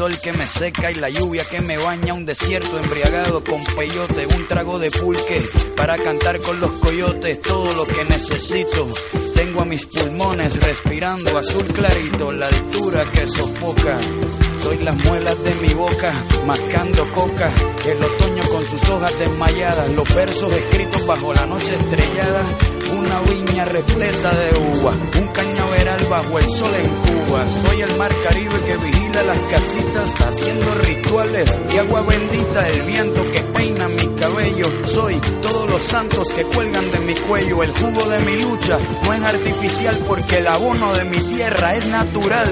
sol 0.00 0.18
que 0.18 0.32
me 0.32 0.46
seca 0.46 0.90
y 0.90 0.94
la 0.94 1.10
lluvia 1.10 1.44
que 1.44 1.60
me 1.60 1.76
baña, 1.76 2.14
un 2.14 2.24
desierto 2.24 2.78
embriagado 2.78 3.44
con 3.44 3.62
peyote, 3.76 4.26
un 4.34 4.48
trago 4.48 4.78
de 4.78 4.90
pulque 4.90 5.46
para 5.76 5.98
cantar 5.98 6.40
con 6.40 6.58
los 6.58 6.70
coyotes, 6.80 7.38
todo 7.42 7.70
lo 7.74 7.84
que 7.84 8.06
necesito. 8.06 8.88
Tengo 9.34 9.60
a 9.60 9.66
mis 9.66 9.84
pulmones 9.84 10.58
respirando 10.64 11.36
azul 11.36 11.66
clarito, 11.66 12.32
la 12.32 12.46
altura 12.46 13.04
que 13.12 13.28
sofoca. 13.28 14.00
Soy 14.62 14.78
las 14.78 14.96
muelas 15.04 15.44
de 15.44 15.54
mi 15.56 15.74
boca, 15.74 16.14
mascando 16.46 17.06
coca. 17.12 17.50
El 17.84 18.02
otoño 18.02 18.42
con 18.50 18.64
sus 18.64 18.88
hojas 18.88 19.18
desmayadas, 19.18 19.92
los 19.92 20.14
versos 20.14 20.50
escritos 20.50 21.06
bajo 21.06 21.34
la 21.34 21.44
noche 21.44 21.74
estrellada. 21.78 22.42
Una 22.96 23.20
viña 23.20 23.66
repleta 23.66 24.30
de 24.30 24.80
uva, 24.80 24.94
un 25.20 25.28
cañaveral 25.28 26.06
bajo 26.08 26.38
el 26.38 26.50
sol 26.50 26.72
en 26.74 26.88
Cuba. 26.88 27.44
Soy 27.68 27.82
el 27.82 27.96
mar 27.98 28.12
Caribe 28.24 28.56
que 28.66 28.76
vigila 28.78 28.99
las 29.12 29.38
casitas, 29.50 30.14
haciendo 30.20 30.74
rituales 30.86 31.58
y 31.74 31.78
agua 31.78 32.02
bendita, 32.02 32.68
el 32.68 32.82
viento 32.82 33.22
que 33.32 33.40
peina 33.40 33.88
mi 33.88 34.06
cabello. 34.14 34.66
Soy 34.86 35.14
todos 35.42 35.68
los 35.68 35.82
santos 35.82 36.28
que 36.32 36.42
cuelgan 36.44 36.90
de 36.92 36.98
mi 37.00 37.14
cuello. 37.14 37.62
El 37.62 37.70
jugo 37.72 38.08
de 38.08 38.18
mi 38.20 38.42
lucha 38.42 38.78
no 39.04 39.12
es 39.12 39.22
artificial 39.22 39.98
porque 40.06 40.38
el 40.38 40.46
abono 40.46 40.92
de 40.94 41.04
mi 41.04 41.18
tierra 41.18 41.76
es 41.76 41.86
natural. 41.88 42.48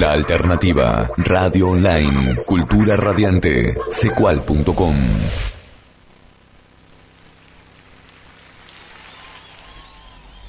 La 0.00 0.10
alternativa, 0.10 1.08
radio 1.18 1.68
online, 1.68 2.36
cultura 2.44 2.96
radiante, 2.96 3.76
secual.com. 3.90 4.96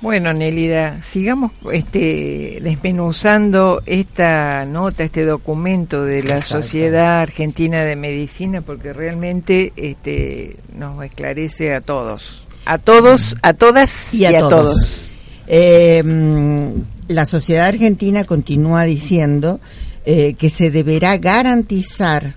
Bueno, 0.02 0.34
Nelida, 0.34 1.02
sigamos 1.04 1.52
este, 1.72 2.60
desmenuzando 2.62 3.82
esta 3.86 4.66
nota, 4.66 5.04
este 5.04 5.26
documento 5.26 6.04
de 6.06 6.24
la 6.24 6.38
Exacto. 6.38 6.64
Sociedad 6.64 7.22
Argentina 7.22 7.84
de 7.84 7.96
Medicina, 7.96 8.62
porque 8.62 8.94
realmente 8.94 9.74
este, 9.76 10.58
nos 10.74 11.04
esclarece 11.04 11.74
a 11.74 11.82
todos, 11.82 12.48
a 12.66 12.78
todos, 12.78 13.36
a 13.42 13.54
todas 13.54 14.14
y, 14.14 14.26
a, 14.26 14.40
todos. 14.40 15.12
Eh, 15.48 16.02
mm, 16.04 16.70
la 17.10 17.26
sociedad 17.26 17.68
argentina 17.68 18.24
continúa 18.24 18.84
diciendo 18.84 19.60
eh, 20.06 20.34
que 20.34 20.50
se 20.50 20.72
deberá 20.72 21.18
garantizar 21.18 22.36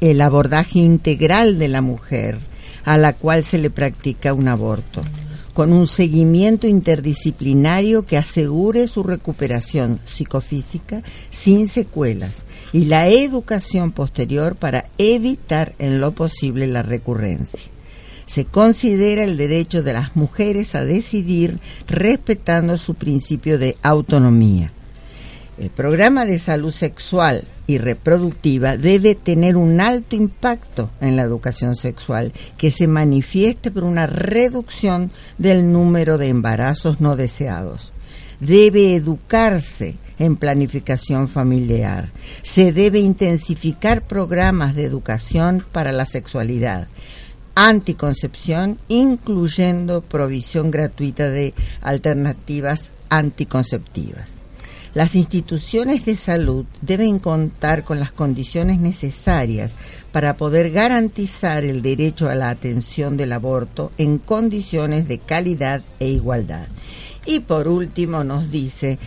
el 0.00 0.20
abordaje 0.20 0.78
integral 0.78 1.58
de 1.58 1.68
la 1.68 1.80
mujer 1.80 2.38
a 2.84 2.98
la 2.98 3.14
cual 3.14 3.44
se 3.44 3.58
le 3.58 3.70
practica 3.70 4.34
un 4.34 4.48
aborto, 4.48 5.02
con 5.54 5.72
un 5.72 5.86
seguimiento 5.86 6.66
interdisciplinario 6.66 8.04
que 8.04 8.16
asegure 8.16 8.86
su 8.86 9.02
recuperación 9.02 10.00
psicofísica 10.04 11.02
sin 11.30 11.68
secuelas 11.68 12.44
y 12.72 12.86
la 12.86 13.08
educación 13.08 13.92
posterior 13.92 14.56
para 14.56 14.86
evitar 14.98 15.74
en 15.78 16.00
lo 16.00 16.12
posible 16.12 16.66
la 16.66 16.82
recurrencia. 16.82 17.70
Se 18.32 18.46
considera 18.46 19.24
el 19.24 19.36
derecho 19.36 19.82
de 19.82 19.92
las 19.92 20.16
mujeres 20.16 20.74
a 20.74 20.82
decidir 20.86 21.58
respetando 21.86 22.78
su 22.78 22.94
principio 22.94 23.58
de 23.58 23.76
autonomía. 23.82 24.72
El 25.58 25.68
programa 25.68 26.24
de 26.24 26.38
salud 26.38 26.70
sexual 26.70 27.44
y 27.66 27.76
reproductiva 27.76 28.78
debe 28.78 29.16
tener 29.16 29.54
un 29.58 29.82
alto 29.82 30.16
impacto 30.16 30.90
en 31.02 31.16
la 31.16 31.24
educación 31.24 31.76
sexual 31.76 32.32
que 32.56 32.70
se 32.70 32.86
manifieste 32.86 33.70
por 33.70 33.84
una 33.84 34.06
reducción 34.06 35.10
del 35.36 35.70
número 35.70 36.16
de 36.16 36.28
embarazos 36.28 37.02
no 37.02 37.16
deseados. 37.16 37.92
Debe 38.40 38.94
educarse 38.94 39.96
en 40.18 40.36
planificación 40.36 41.28
familiar. 41.28 42.08
Se 42.40 42.72
debe 42.72 42.98
intensificar 42.98 44.00
programas 44.06 44.74
de 44.74 44.84
educación 44.84 45.62
para 45.70 45.92
la 45.92 46.06
sexualidad 46.06 46.88
anticoncepción, 47.54 48.78
incluyendo 48.88 50.02
provisión 50.02 50.70
gratuita 50.70 51.28
de 51.28 51.54
alternativas 51.80 52.90
anticonceptivas. 53.08 54.42
Las 54.94 55.14
instituciones 55.14 56.04
de 56.04 56.16
salud 56.16 56.66
deben 56.82 57.18
contar 57.18 57.82
con 57.82 57.98
las 57.98 58.12
condiciones 58.12 58.78
necesarias 58.78 59.72
para 60.12 60.36
poder 60.36 60.70
garantizar 60.70 61.64
el 61.64 61.80
derecho 61.80 62.28
a 62.28 62.34
la 62.34 62.50
atención 62.50 63.16
del 63.16 63.32
aborto 63.32 63.90
en 63.96 64.18
condiciones 64.18 65.08
de 65.08 65.18
calidad 65.18 65.82
e 65.98 66.08
igualdad. 66.08 66.68
Y 67.24 67.40
por 67.40 67.68
último 67.68 68.22
nos 68.22 68.50
dice, 68.50 68.98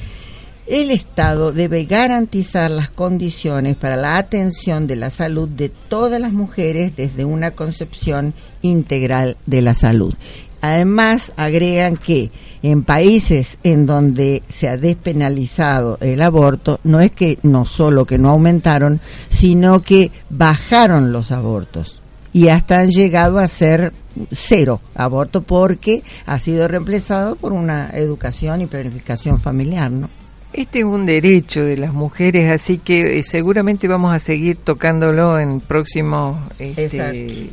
el 0.67 0.91
Estado 0.91 1.51
debe 1.51 1.85
garantizar 1.85 2.71
las 2.71 2.89
condiciones 2.89 3.75
para 3.75 3.95
la 3.95 4.17
atención 4.17 4.87
de 4.87 4.95
la 4.95 5.09
salud 5.09 5.47
de 5.47 5.69
todas 5.69 6.19
las 6.19 6.33
mujeres 6.33 6.95
desde 6.95 7.25
una 7.25 7.51
concepción 7.51 8.33
integral 8.61 9.37
de 9.45 9.61
la 9.61 9.75
salud. 9.75 10.15
Además, 10.61 11.31
agregan 11.37 11.95
que 11.95 12.31
en 12.63 12.83
países 12.83 13.59
en 13.63 13.85
donde 13.85 14.41
se 14.47 14.67
ha 14.67 14.77
despenalizado 14.77 15.99
el 16.01 16.21
aborto, 16.23 16.79
no 16.83 16.99
es 16.99 17.11
que 17.11 17.37
no 17.43 17.65
solo 17.65 18.05
que 18.05 18.17
no 18.17 18.31
aumentaron, 18.31 18.99
sino 19.29 19.83
que 19.83 20.11
bajaron 20.31 21.11
los 21.11 21.31
abortos 21.31 22.01
y 22.33 22.49
hasta 22.49 22.79
han 22.79 22.89
llegado 22.89 23.37
a 23.37 23.47
ser 23.47 23.93
cero 24.31 24.81
aborto 24.93 25.43
porque 25.43 26.03
ha 26.25 26.39
sido 26.39 26.67
reemplazado 26.67 27.35
por 27.35 27.53
una 27.53 27.91
educación 27.91 28.61
y 28.61 28.65
planificación 28.65 29.39
familiar, 29.39 29.91
¿no? 29.91 30.09
Este 30.55 30.79
es 30.79 30.85
un 30.85 31.05
derecho 31.05 31.65
de 31.65 31.75
las 31.75 31.93
mujeres, 31.93 32.49
así 32.49 32.77
que 32.77 33.19
eh, 33.19 33.23
seguramente 33.23 33.89
vamos 33.89 34.15
a 34.15 34.19
seguir 34.19 34.55
tocándolo 34.55 35.37
en 35.37 35.59
próximos 35.59 36.37
este, 36.59 36.87
eh, 37.11 37.49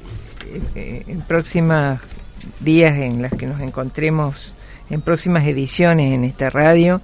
eh, 0.77 1.03
en 1.09 1.21
próximas 1.23 2.01
días 2.61 2.97
en 2.97 3.21
las 3.21 3.33
que 3.33 3.49
nos 3.49 3.59
encontremos 3.59 4.55
en 4.89 5.01
próximas 5.01 5.45
ediciones 5.49 6.13
en 6.13 6.23
esta 6.23 6.49
radio. 6.49 7.01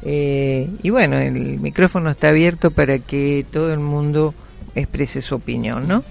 Eh, 0.00 0.70
y 0.82 0.88
bueno, 0.88 1.18
el 1.18 1.58
micrófono 1.60 2.08
está 2.08 2.28
abierto 2.28 2.70
para 2.70 3.00
que 3.00 3.44
todo 3.52 3.70
el 3.70 3.80
mundo 3.80 4.32
exprese 4.74 5.20
su 5.20 5.34
opinión, 5.34 5.86
¿no? 5.86 6.04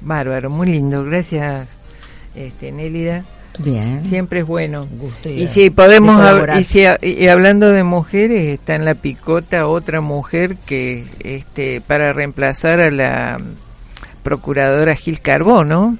Bárbaro, 0.00 0.50
muy 0.50 0.66
lindo. 0.66 1.04
Gracias, 1.04 1.68
este, 2.34 2.72
Nélida. 2.72 3.24
Bien. 3.58 4.00
Siempre 4.02 4.40
es 4.40 4.46
bueno. 4.46 4.86
y, 5.24 5.46
si 5.48 5.70
podemos, 5.70 6.24
y, 6.58 6.64
si, 6.64 6.84
y 7.02 7.28
hablando 7.28 7.70
de 7.70 7.82
mujeres, 7.82 8.46
está 8.46 8.74
en 8.74 8.84
la 8.84 8.94
picota 8.94 9.66
otra 9.66 10.00
mujer 10.00 10.56
que, 10.64 11.06
este, 11.20 11.80
para 11.80 12.12
reemplazar 12.12 12.80
a 12.80 12.90
la 12.90 13.40
procuradora 14.22 14.94
Gil 14.94 15.20
Carbón, 15.20 15.98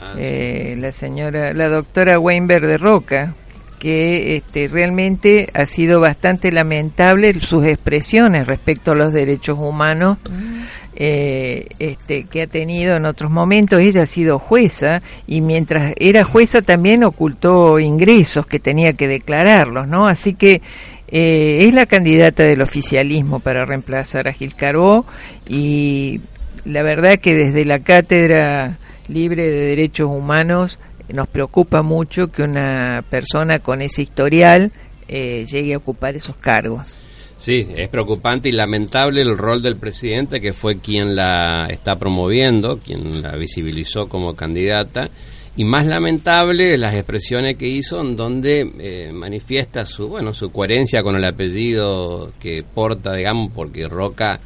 Ah, 0.00 0.14
eh, 0.18 0.76
la 0.78 0.92
señora, 0.92 1.54
la 1.54 1.68
doctora 1.68 2.18
Weinberg 2.18 2.66
de 2.66 2.78
Roca, 2.78 3.34
que 3.78 4.36
este, 4.36 4.68
realmente 4.68 5.48
ha 5.54 5.66
sido 5.66 6.00
bastante 6.00 6.52
lamentable 6.52 7.40
sus 7.40 7.64
expresiones 7.64 8.46
respecto 8.46 8.92
a 8.92 8.94
los 8.94 9.12
derechos 9.12 9.58
humanos 9.58 10.18
mm. 10.30 10.60
Eh, 10.96 11.68
este, 11.78 12.24
que 12.24 12.42
ha 12.42 12.46
tenido 12.46 12.96
en 12.96 13.06
otros 13.06 13.30
momentos. 13.30 13.80
Ella 13.80 14.02
ha 14.02 14.06
sido 14.06 14.38
jueza 14.38 15.02
y 15.26 15.40
mientras 15.40 15.94
era 15.98 16.24
jueza 16.24 16.62
también 16.62 17.04
ocultó 17.04 17.78
ingresos 17.78 18.46
que 18.46 18.58
tenía 18.58 18.94
que 18.94 19.06
declararlos, 19.06 19.86
¿no? 19.86 20.08
Así 20.08 20.34
que 20.34 20.62
eh, 21.08 21.66
es 21.66 21.74
la 21.74 21.86
candidata 21.86 22.42
del 22.42 22.62
oficialismo 22.62 23.40
para 23.40 23.64
reemplazar 23.64 24.26
a 24.26 24.32
Gil 24.32 24.54
Carbó 24.54 25.06
y 25.48 26.20
la 26.64 26.82
verdad 26.82 27.18
que 27.18 27.34
desde 27.34 27.64
la 27.64 27.78
cátedra 27.78 28.78
libre 29.08 29.46
de 29.46 29.66
derechos 29.66 30.08
humanos, 30.08 30.78
nos 31.08 31.28
preocupa 31.28 31.82
mucho 31.82 32.28
que 32.28 32.42
una 32.42 33.04
persona 33.08 33.60
con 33.60 33.82
ese 33.82 34.02
historial 34.02 34.72
eh, 35.08 35.44
llegue 35.48 35.74
a 35.74 35.78
ocupar 35.78 36.16
esos 36.16 36.36
cargos. 36.36 37.00
Sí, 37.36 37.68
es 37.76 37.88
preocupante 37.88 38.48
y 38.48 38.52
lamentable 38.52 39.20
el 39.20 39.36
rol 39.36 39.60
del 39.60 39.76
presidente, 39.76 40.40
que 40.40 40.52
fue 40.52 40.78
quien 40.78 41.14
la 41.14 41.66
está 41.66 41.96
promoviendo, 41.96 42.78
quien 42.78 43.20
la 43.22 43.36
visibilizó 43.36 44.08
como 44.08 44.34
candidata, 44.34 45.10
y 45.54 45.64
más 45.64 45.86
lamentable 45.86 46.76
las 46.78 46.94
expresiones 46.94 47.56
que 47.56 47.68
hizo 47.68 48.00
en 48.00 48.16
donde 48.16 48.70
eh, 48.78 49.10
manifiesta 49.12 49.86
su 49.86 50.08
bueno 50.08 50.34
su 50.34 50.50
coherencia 50.50 51.02
con 51.02 51.16
el 51.16 51.24
apellido 51.24 52.32
que 52.38 52.62
porta, 52.62 53.14
digamos, 53.14 53.52
porque 53.54 53.88
Roca 53.88 54.40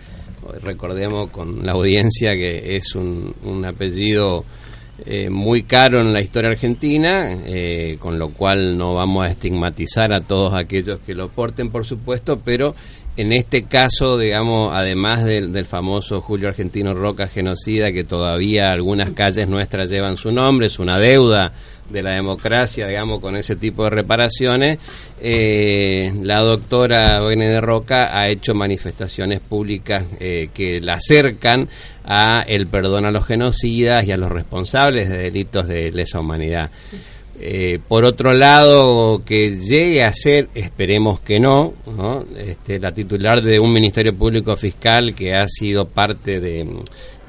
recordemos 0.62 1.30
con 1.30 1.64
la 1.64 1.72
audiencia 1.72 2.32
que 2.34 2.76
es 2.76 2.94
un, 2.94 3.34
un 3.44 3.64
apellido 3.64 4.44
eh, 5.06 5.30
muy 5.30 5.62
caro 5.62 6.00
en 6.00 6.12
la 6.12 6.20
historia 6.20 6.50
argentina, 6.50 7.30
eh, 7.46 7.96
con 7.98 8.18
lo 8.18 8.30
cual 8.30 8.76
no 8.76 8.94
vamos 8.94 9.26
a 9.26 9.30
estigmatizar 9.30 10.12
a 10.12 10.20
todos 10.20 10.54
aquellos 10.54 11.00
que 11.00 11.14
lo 11.14 11.28
porten, 11.28 11.70
por 11.70 11.84
supuesto, 11.86 12.40
pero 12.44 12.74
en 13.20 13.32
este 13.32 13.64
caso, 13.64 14.16
digamos, 14.16 14.70
además 14.72 15.24
del, 15.24 15.52
del, 15.52 15.66
famoso 15.66 16.22
Julio 16.22 16.48
Argentino 16.48 16.94
Roca 16.94 17.28
genocida, 17.28 17.92
que 17.92 18.04
todavía 18.04 18.70
algunas 18.70 19.10
calles 19.10 19.46
nuestras 19.46 19.90
llevan 19.90 20.16
su 20.16 20.30
nombre, 20.30 20.68
es 20.68 20.78
una 20.78 20.98
deuda 20.98 21.52
de 21.90 22.02
la 22.02 22.14
democracia, 22.14 22.86
digamos, 22.86 23.20
con 23.20 23.36
ese 23.36 23.56
tipo 23.56 23.84
de 23.84 23.90
reparaciones, 23.90 24.78
eh, 25.20 26.10
la 26.22 26.40
doctora 26.40 27.20
Bene 27.20 27.48
de 27.48 27.60
Roca 27.60 28.16
ha 28.16 28.28
hecho 28.28 28.54
manifestaciones 28.54 29.40
públicas 29.40 30.04
eh, 30.18 30.48
que 30.54 30.80
la 30.80 30.94
acercan 30.94 31.68
a 32.04 32.40
el 32.46 32.68
perdón 32.68 33.04
a 33.04 33.10
los 33.10 33.26
genocidas 33.26 34.06
y 34.06 34.12
a 34.12 34.16
los 34.16 34.30
responsables 34.30 35.10
de 35.10 35.18
delitos 35.18 35.66
de 35.66 35.92
lesa 35.92 36.20
humanidad. 36.20 36.70
Eh, 37.42 37.78
por 37.88 38.04
otro 38.04 38.34
lado, 38.34 39.22
que 39.24 39.56
llegue 39.56 40.02
a 40.02 40.12
ser, 40.12 40.50
esperemos 40.54 41.20
que 41.20 41.40
no, 41.40 41.72
Este, 42.36 42.78
la 42.78 42.92
titular 42.92 43.40
de 43.40 43.58
un 43.58 43.72
Ministerio 43.72 44.14
Público 44.14 44.54
Fiscal 44.56 45.14
que 45.14 45.32
ha 45.32 45.48
sido 45.48 45.86
parte 45.86 46.38
de, 46.38 46.66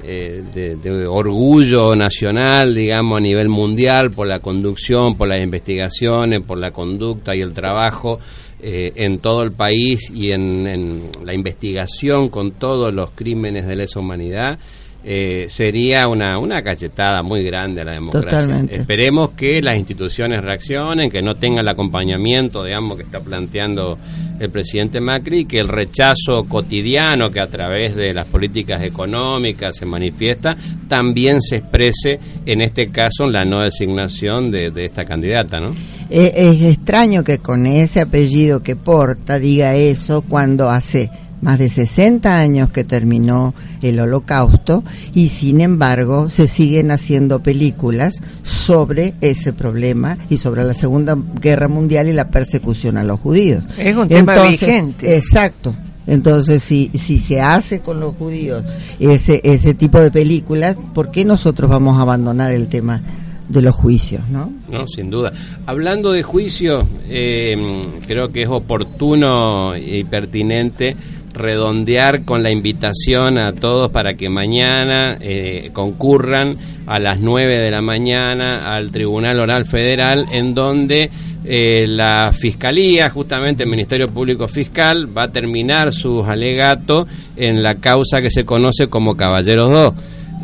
eh, 0.04 0.42
de, 0.52 1.06
orgullo 1.06 1.94
nacional, 1.96 2.74
digamos, 2.74 3.16
a 3.16 3.20
nivel 3.22 3.48
mundial 3.48 4.10
por 4.10 4.26
la 4.26 4.40
conducción, 4.40 5.16
por 5.16 5.28
las 5.28 5.42
investigaciones, 5.42 6.42
por 6.42 6.58
la 6.58 6.72
conducta 6.72 7.34
y 7.34 7.40
el 7.40 7.54
trabajo 7.54 8.20
eh, 8.60 8.92
en 8.96 9.18
todo 9.18 9.42
el 9.42 9.52
país 9.52 10.10
y 10.14 10.32
en, 10.32 10.66
en 10.66 11.10
la 11.24 11.32
investigación 11.32 12.28
con 12.28 12.52
todos 12.52 12.92
los 12.92 13.12
crímenes 13.12 13.66
de 13.66 13.76
lesa 13.76 13.98
humanidad 13.98 14.58
eh, 15.04 15.46
sería 15.48 16.06
una, 16.06 16.38
una 16.38 16.62
cachetada 16.62 17.22
muy 17.22 17.42
grande 17.42 17.80
a 17.80 17.84
la 17.84 17.92
democracia. 17.92 18.64
Esperemos 18.70 19.30
que 19.30 19.60
las 19.60 19.76
instituciones 19.76 20.42
reaccionen, 20.42 21.10
que 21.10 21.20
no 21.20 21.34
tengan 21.34 21.60
el 21.64 21.68
acompañamiento, 21.68 22.64
digamos, 22.64 22.96
que 22.96 23.04
está 23.04 23.20
planteando 23.20 23.98
el 24.38 24.50
presidente 24.50 25.00
Macri, 25.00 25.44
que 25.44 25.58
el 25.58 25.68
rechazo 25.68 26.44
cotidiano 26.48 27.30
que 27.30 27.40
a 27.40 27.46
través 27.46 27.96
de 27.96 28.12
las 28.14 28.26
políticas 28.26 28.82
económicas 28.82 29.76
se 29.76 29.86
manifiesta, 29.86 30.56
también 30.88 31.40
se 31.40 31.56
exprese, 31.56 32.18
en 32.46 32.60
este 32.60 32.88
caso, 32.88 33.24
en 33.24 33.32
la 33.32 33.44
no 33.44 33.60
designación 33.62 34.50
de, 34.50 34.70
de 34.70 34.84
esta 34.84 35.04
candidata, 35.04 35.58
¿no? 35.58 35.74
Eh, 36.10 36.32
es 36.34 36.62
extraño 36.62 37.24
que 37.24 37.38
con 37.38 37.66
ese 37.66 38.00
apellido 38.00 38.62
que 38.62 38.76
porta 38.76 39.38
diga 39.38 39.74
eso 39.74 40.22
cuando 40.22 40.70
hace 40.70 41.10
más 41.42 41.58
de 41.58 41.68
60 41.68 42.34
años 42.34 42.70
que 42.70 42.84
terminó 42.84 43.52
el 43.82 44.00
holocausto 44.00 44.82
y 45.12 45.28
sin 45.28 45.60
embargo 45.60 46.30
se 46.30 46.48
siguen 46.48 46.90
haciendo 46.90 47.42
películas 47.42 48.14
sobre 48.42 49.14
ese 49.20 49.52
problema 49.52 50.16
y 50.30 50.38
sobre 50.38 50.64
la 50.64 50.72
Segunda 50.72 51.18
Guerra 51.40 51.68
Mundial 51.68 52.08
y 52.08 52.12
la 52.12 52.30
persecución 52.30 52.96
a 52.96 53.04
los 53.04 53.20
judíos. 53.20 53.64
Es 53.76 53.94
un 53.94 54.08
tema 54.08 54.40
vigente. 54.42 55.16
Exacto. 55.16 55.74
Entonces, 56.06 56.62
si, 56.62 56.90
si 56.94 57.18
se 57.18 57.40
hace 57.40 57.80
con 57.80 58.00
los 58.00 58.14
judíos 58.14 58.64
ese, 58.98 59.40
ese 59.44 59.74
tipo 59.74 60.00
de 60.00 60.10
películas, 60.10 60.76
¿por 60.94 61.10
qué 61.10 61.24
nosotros 61.24 61.70
vamos 61.70 61.98
a 61.98 62.02
abandonar 62.02 62.52
el 62.52 62.68
tema 62.68 63.00
de 63.48 63.62
los 63.62 63.74
juicios, 63.74 64.22
no? 64.28 64.52
No, 64.70 64.86
sin 64.86 65.10
duda. 65.10 65.32
Hablando 65.66 66.12
de 66.12 66.22
juicio, 66.22 66.88
eh, 67.08 67.82
creo 68.06 68.32
que 68.32 68.42
es 68.42 68.48
oportuno 68.48 69.76
y 69.76 70.04
pertinente 70.04 70.96
redondear 71.34 72.24
con 72.24 72.42
la 72.42 72.50
invitación 72.50 73.38
a 73.38 73.52
todos 73.52 73.90
para 73.90 74.14
que 74.14 74.28
mañana 74.28 75.16
eh, 75.20 75.70
concurran 75.72 76.56
a 76.86 76.98
las 76.98 77.20
9 77.20 77.58
de 77.58 77.70
la 77.70 77.80
mañana 77.80 78.74
al 78.74 78.90
Tribunal 78.90 79.40
Oral 79.40 79.66
Federal 79.66 80.26
en 80.32 80.54
donde 80.54 81.10
eh, 81.44 81.86
la 81.88 82.32
Fiscalía, 82.32 83.10
justamente 83.10 83.64
el 83.64 83.70
Ministerio 83.70 84.08
Público 84.08 84.46
Fiscal, 84.46 85.16
va 85.16 85.24
a 85.24 85.32
terminar 85.32 85.92
sus 85.92 86.26
alegatos 86.26 87.06
en 87.36 87.62
la 87.62 87.76
causa 87.76 88.20
que 88.20 88.30
se 88.30 88.44
conoce 88.44 88.88
como 88.88 89.16
Caballeros 89.16 89.70
2 89.70 89.94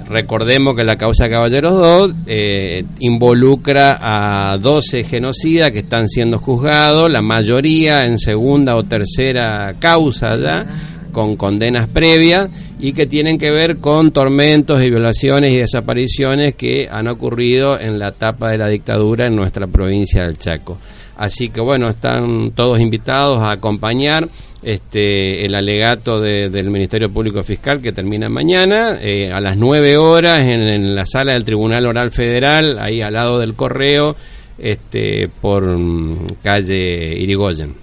recordemos 0.09 0.75
que 0.75 0.85
la 0.85 0.97
causa 0.97 1.29
Caballeros 1.29 1.73
2 1.73 2.15
eh, 2.27 2.85
involucra 3.01 3.99
a 4.01 4.57
12 4.59 5.05
genocidas 5.05 5.71
que 5.71 5.81
están 5.81 6.09
siendo 6.09 6.39
juzgados, 6.39 7.11
la 7.11 7.23
mayoría 7.23 8.07
en 8.07 8.19
segunda 8.19 8.77
o 8.77 8.85
tercera 8.85 9.75
causa 9.79 10.37
ya, 10.37 10.67
con 11.13 11.37
condenas 11.37 11.89
previas 11.89 12.49
y 12.79 12.93
que 12.93 13.07
tienen 13.07 13.39
que 13.39 13.51
ver 13.51 13.79
con 13.79 14.13
tormentos 14.13 14.83
y 14.83 14.91
violaciones 14.91 15.53
y 15.53 15.59
desapariciones 15.59 16.55
que 16.55 16.89
han 16.91 17.09
ocurrido 17.09 17.79
en 17.79 17.99
la 17.99 18.09
etapa 18.09 18.51
de 18.51 18.59
la 18.59 18.69
dictadura 18.69 19.27
en 19.27 19.37
nuestra 19.37 19.67
provincia 19.67 20.25
del 20.25 20.39
Chaco. 20.39 20.79
Así 21.19 21.49
que 21.49 21.61
bueno, 21.61 21.89
están 21.89 22.53
todos 22.53 22.79
invitados 22.79 23.43
a 23.43 23.51
acompañar 23.51 24.29
este, 24.63 25.45
el 25.45 25.57
alegato 25.57 26.21
del 26.21 26.71
Ministerio 26.71 27.13
Público 27.13 27.43
Fiscal 27.43 27.83
que 27.83 27.91
termina 27.91 28.29
mañana 28.29 28.99
eh, 29.01 29.33
a 29.33 29.41
las 29.41 29.57
9 29.57 29.97
horas 29.97 30.45
en, 30.45 30.95
la 30.95 31.05
sala 31.05 31.33
del 31.33 31.43
Tribunal 31.43 31.87
Oral 31.87 32.13
Federal, 32.13 32.79
ahí 32.81 33.03
al 33.03 33.15
lado 33.15 33.41
del 33.41 33.55
correo, 33.55 34.15
este, 34.59 35.29
por 35.41 35.65
mm, 35.65 36.27
calle 36.41 37.19
Irigoyen. 37.19 37.75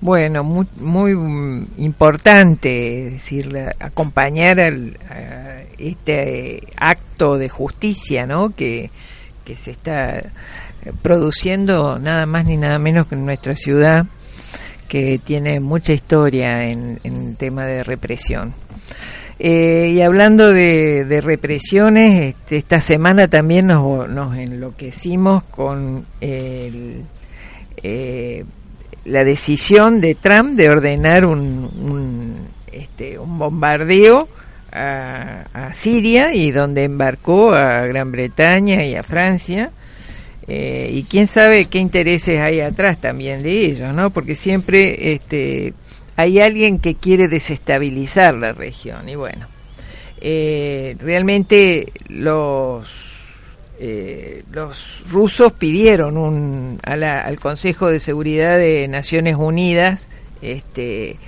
Bueno, 0.00 0.44
muy, 0.44 0.66
muy 0.76 1.16
mm, 1.16 1.66
importante, 1.78 3.10
decir, 3.14 3.52
acompañar 3.80 4.60
al, 4.60 4.96
a 5.10 5.62
este 5.76 6.62
acto 6.76 7.36
de 7.36 7.48
justicia, 7.48 8.26
¿no? 8.26 8.50
Que, 8.50 8.90
que 9.44 9.56
se 9.56 9.72
está 9.72 10.22
produciendo 11.02 11.98
nada 11.98 12.26
más 12.26 12.46
ni 12.46 12.56
nada 12.56 12.78
menos 12.78 13.06
que 13.06 13.14
en 13.14 13.26
nuestra 13.26 13.54
ciudad, 13.54 14.06
que 14.88 15.20
tiene 15.22 15.60
mucha 15.60 15.92
historia 15.92 16.64
en, 16.64 16.98
en 17.04 17.36
tema 17.36 17.64
de 17.64 17.84
represión. 17.84 18.54
Eh, 19.40 19.92
y 19.94 20.00
hablando 20.00 20.52
de, 20.52 21.20
represiones, 21.22 22.34
este, 22.34 22.56
esta 22.56 22.80
semana 22.80 23.28
también 23.28 23.68
nos, 23.68 24.08
nos 24.08 24.36
enloquecimos 24.36 25.44
con 25.44 26.06
eh, 26.20 27.04
la 29.04 29.24
decisión 29.24 30.00
de 30.00 30.16
Trump 30.16 30.56
de 30.56 30.70
ordenar 30.70 31.24
un, 31.24 31.70
un, 31.88 32.34
este, 32.72 33.18
un 33.18 33.38
bombardeo 33.38 34.28
a, 34.72 35.44
Siria 35.72 36.34
y 36.34 36.50
donde 36.50 36.84
embarcó 36.84 37.52
a 37.52 37.86
Gran 37.86 38.10
Bretaña 38.10 38.84
y 38.84 38.96
a 38.96 39.02
Francia 39.02 39.70
eh, 40.50 40.88
y 40.92 41.02
quién 41.02 41.26
sabe 41.26 41.66
qué 41.66 41.78
intereses 41.78 42.40
hay 42.40 42.60
atrás 42.60 42.98
también 42.98 43.42
de 43.42 43.66
ellos, 43.66 43.94
¿no? 43.94 44.08
Porque 44.08 44.34
siempre 44.34 45.12
este, 45.12 45.74
hay 46.16 46.40
alguien 46.40 46.78
que 46.78 46.94
quiere 46.94 47.28
desestabilizar 47.28 48.34
la 48.34 48.52
región. 48.52 49.10
Y 49.10 49.14
bueno, 49.14 49.46
eh, 50.22 50.96
realmente 51.00 51.92
los, 52.08 52.88
eh, 53.78 54.42
los 54.50 55.04
rusos 55.10 55.52
pidieron 55.52 56.16
un, 56.16 56.80
al 56.82 57.38
Consejo 57.38 57.88
de 57.88 58.00
Seguridad 58.00 58.56
de 58.56 58.88
Naciones 58.88 59.36
Unidas 59.36 60.08
este, 60.40 61.18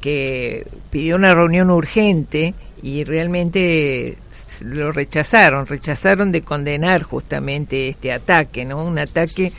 que 0.00 0.68
pidió 0.90 1.16
una 1.16 1.34
reunión 1.34 1.70
urgente 1.70 2.54
y 2.80 3.02
realmente 3.02 4.16
lo 4.62 4.92
rechazaron, 4.92 5.66
rechazaron 5.66 6.32
de 6.32 6.42
condenar 6.42 7.02
justamente 7.02 7.88
este 7.88 8.12
ataque, 8.12 8.64
¿no? 8.64 8.84
Un 8.84 8.98
ataque 8.98 9.52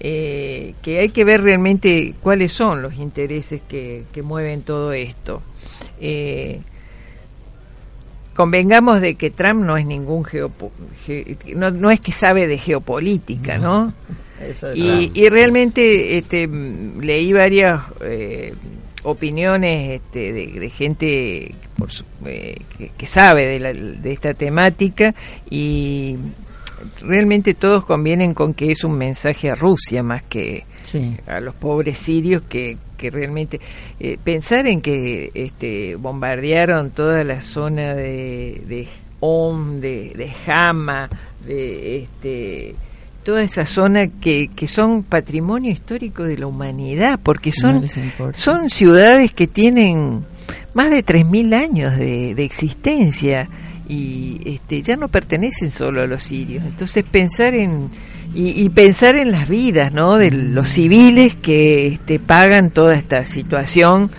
eh, 0.00 0.74
que 0.82 1.00
hay 1.00 1.08
que 1.08 1.24
ver 1.24 1.42
realmente 1.42 2.14
cuáles 2.20 2.52
son 2.52 2.82
los 2.82 2.94
intereses 2.96 3.60
que, 3.68 4.04
mueven 4.22 4.62
todo 4.62 4.92
esto. 4.92 5.42
Eh, 6.00 6.60
convengamos 8.34 9.00
de 9.00 9.16
que 9.16 9.30
Trump 9.30 9.64
no 9.64 9.76
es 9.76 9.84
ningún 9.84 10.24
geopo 10.24 10.70
no, 11.56 11.72
no, 11.72 11.90
es 11.90 12.00
que 12.00 12.12
sabe 12.12 12.46
de 12.46 12.56
geopolítica, 12.58 13.58
¿no? 13.58 13.92
y, 14.74 15.10
y, 15.12 15.28
realmente 15.28 16.16
este, 16.18 16.46
leí 16.46 17.32
varias 17.32 17.82
eh, 18.00 18.54
opiniones 19.02 20.00
este, 20.00 20.32
de, 20.32 20.70
gente 20.70 21.52
por 21.78 21.90
eh, 22.26 22.56
que, 22.96 23.06
sabe 23.06 23.58
de, 23.58 24.12
esta 24.12 24.34
temática 24.34 25.14
y 25.48 26.16
realmente 27.00 27.54
todos 27.54 27.84
convienen 27.84 28.34
con 28.34 28.52
que 28.52 28.72
es 28.72 28.82
un 28.82 28.98
mensaje 28.98 29.50
a 29.50 29.54
Rusia 29.54 30.02
más 30.02 30.24
que 30.24 30.64
a 31.26 31.40
los 31.40 31.54
pobres 31.54 31.98
sirios 31.98 32.42
que, 32.48 32.78
que 32.96 33.10
realmente 33.10 33.60
eh, 34.00 34.18
pensar 34.22 34.66
en 34.66 34.80
que 34.80 35.30
este, 35.34 35.96
bombardearon 35.96 36.90
toda 36.90 37.22
la 37.24 37.40
zona 37.42 37.94
de, 37.94 38.62
de 38.66 38.88
Om, 39.20 39.80
de, 39.80 40.12
de 40.16 40.32
Hama, 40.46 41.08
de 41.44 41.98
este 41.98 42.74
toda 43.24 43.42
esa 43.42 43.66
zona 43.66 44.06
que, 44.06 44.48
que 44.56 44.66
son 44.66 45.02
patrimonio 45.02 45.70
histórico 45.70 46.24
de 46.24 46.38
la 46.38 46.46
humanidad, 46.46 47.20
porque 47.22 47.52
son, 47.52 47.84
son 48.32 48.70
ciudades 48.70 49.34
que 49.34 49.46
tienen 49.46 50.24
más 50.74 50.90
de 50.90 51.04
3.000 51.04 51.54
años 51.54 51.96
de, 51.96 52.34
de 52.34 52.44
existencia 52.44 53.48
y 53.88 54.40
este, 54.44 54.82
ya 54.82 54.96
no 54.96 55.08
pertenecen 55.08 55.70
solo 55.70 56.02
a 56.02 56.06
los 56.06 56.22
sirios. 56.22 56.64
Entonces 56.64 57.04
pensar 57.04 57.54
en 57.54 57.90
y, 58.34 58.62
y, 58.62 58.68
pensar 58.68 59.16
en 59.16 59.32
las 59.32 59.48
vidas, 59.48 59.90
¿no? 59.92 60.18
De 60.18 60.30
los 60.30 60.68
civiles 60.68 61.34
que 61.34 61.86
este, 61.86 62.18
pagan 62.18 62.70
toda 62.70 62.94
esta 62.94 63.24
situación, 63.24 64.10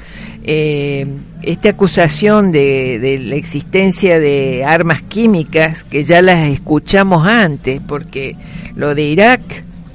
eh, 0.44 1.06
esta 1.44 1.70
acusación 1.70 2.52
de, 2.52 2.98
de, 2.98 3.20
la 3.20 3.36
existencia 3.36 4.20
de 4.20 4.65
armas 4.68 5.04
químicas 5.04 5.84
que 5.84 6.06
ya 6.06 6.24
las 6.24 6.50
escuchamos 6.50 7.28
antes, 7.28 7.80
porque 7.88 8.36
lo 8.76 8.96
de 8.96 9.04
Irak 9.04 9.42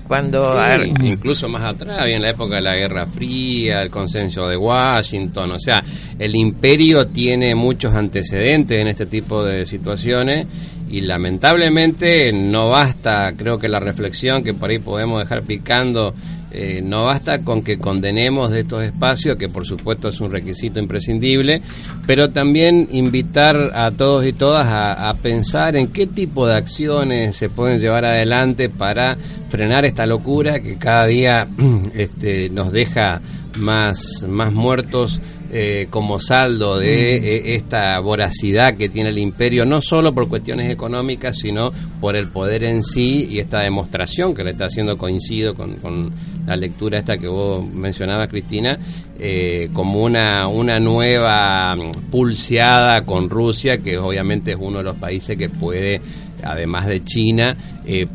cuando 0.06 0.54
incluso 1.02 1.48
más 1.48 1.64
atrás 1.64 2.06
en 2.06 2.22
la 2.22 2.30
época 2.30 2.56
de 2.56 2.60
la 2.62 2.76
Guerra 2.76 3.06
Fría 3.06 3.80
el 3.80 3.90
consenso 3.90 4.46
de 4.48 4.56
Washington 4.56 5.52
o 5.52 5.58
sea 5.58 5.82
el 6.18 6.36
imperio 6.36 7.06
tiene 7.06 7.54
muchos 7.54 7.94
antecedentes 7.94 8.80
en 8.80 8.88
este 8.88 9.06
tipo 9.06 9.42
de 9.44 9.64
situaciones 9.64 10.46
y 10.90 11.00
lamentablemente 11.00 12.32
no 12.32 12.70
basta 12.70 13.32
creo 13.36 13.58
que 13.58 13.68
la 13.68 13.80
reflexión 13.80 14.44
que 14.44 14.54
por 14.54 14.70
ahí 14.70 14.78
podemos 14.78 15.20
dejar 15.20 15.42
picando 15.42 16.14
eh, 16.56 16.80
no 16.82 17.06
basta 17.06 17.38
con 17.42 17.62
que 17.62 17.78
condenemos 17.78 18.52
de 18.52 18.60
estos 18.60 18.84
espacios, 18.84 19.36
que 19.36 19.48
por 19.48 19.66
supuesto 19.66 20.08
es 20.08 20.20
un 20.20 20.30
requisito 20.30 20.78
imprescindible, 20.78 21.60
pero 22.06 22.30
también 22.30 22.88
invitar 22.92 23.72
a 23.74 23.90
todos 23.90 24.24
y 24.24 24.32
todas 24.32 24.68
a, 24.70 25.12
pensar 25.20 25.74
en 25.74 25.88
qué 25.88 26.06
tipo 26.06 26.46
de 26.46 26.54
acciones 26.54 27.34
se 27.34 27.48
pueden 27.48 27.80
llevar 27.80 28.04
adelante 28.04 28.68
para 28.68 29.16
frenar 29.48 29.84
esta 29.84 30.06
locura 30.06 30.60
que 30.60 30.76
cada 30.76 31.06
día 31.06 31.48
este, 31.94 32.48
nos 32.50 32.70
deja 32.70 33.20
más, 33.56 34.24
más 34.28 34.52
muertos 34.52 35.20
eh, 35.56 35.86
como 35.88 36.18
saldo 36.18 36.78
de 36.80 37.20
mm. 37.20 37.24
eh, 37.24 37.54
esta 37.54 38.00
voracidad 38.00 38.76
que 38.76 38.88
tiene 38.88 39.10
el 39.10 39.18
imperio, 39.18 39.64
no 39.64 39.80
solo 39.80 40.12
por 40.12 40.28
cuestiones 40.28 40.72
económicas, 40.72 41.36
sino 41.38 41.70
por 42.00 42.16
el 42.16 42.28
poder 42.28 42.64
en 42.64 42.82
sí 42.82 43.28
y 43.30 43.38
esta 43.38 43.60
demostración 43.60 44.34
que 44.34 44.42
le 44.42 44.50
está 44.50 44.64
haciendo, 44.64 44.98
coincido 44.98 45.54
con, 45.54 45.76
con 45.76 46.12
la 46.46 46.56
lectura 46.56 46.98
esta 46.98 47.16
que 47.16 47.28
vos 47.28 47.68
mencionabas, 47.72 48.28
Cristina, 48.28 48.78
eh, 49.18 49.70
como 49.72 50.02
una, 50.02 50.48
una 50.48 50.78
nueva 50.78 51.76
pulseada 52.10 53.02
con 53.02 53.30
Rusia, 53.30 53.78
que 53.78 53.98
obviamente 53.98 54.52
es 54.52 54.58
uno 54.60 54.78
de 54.78 54.84
los 54.84 54.96
países 54.96 55.36
que 55.36 55.48
puede 55.48 56.00
además 56.42 56.86
de 56.86 57.02
China, 57.02 57.56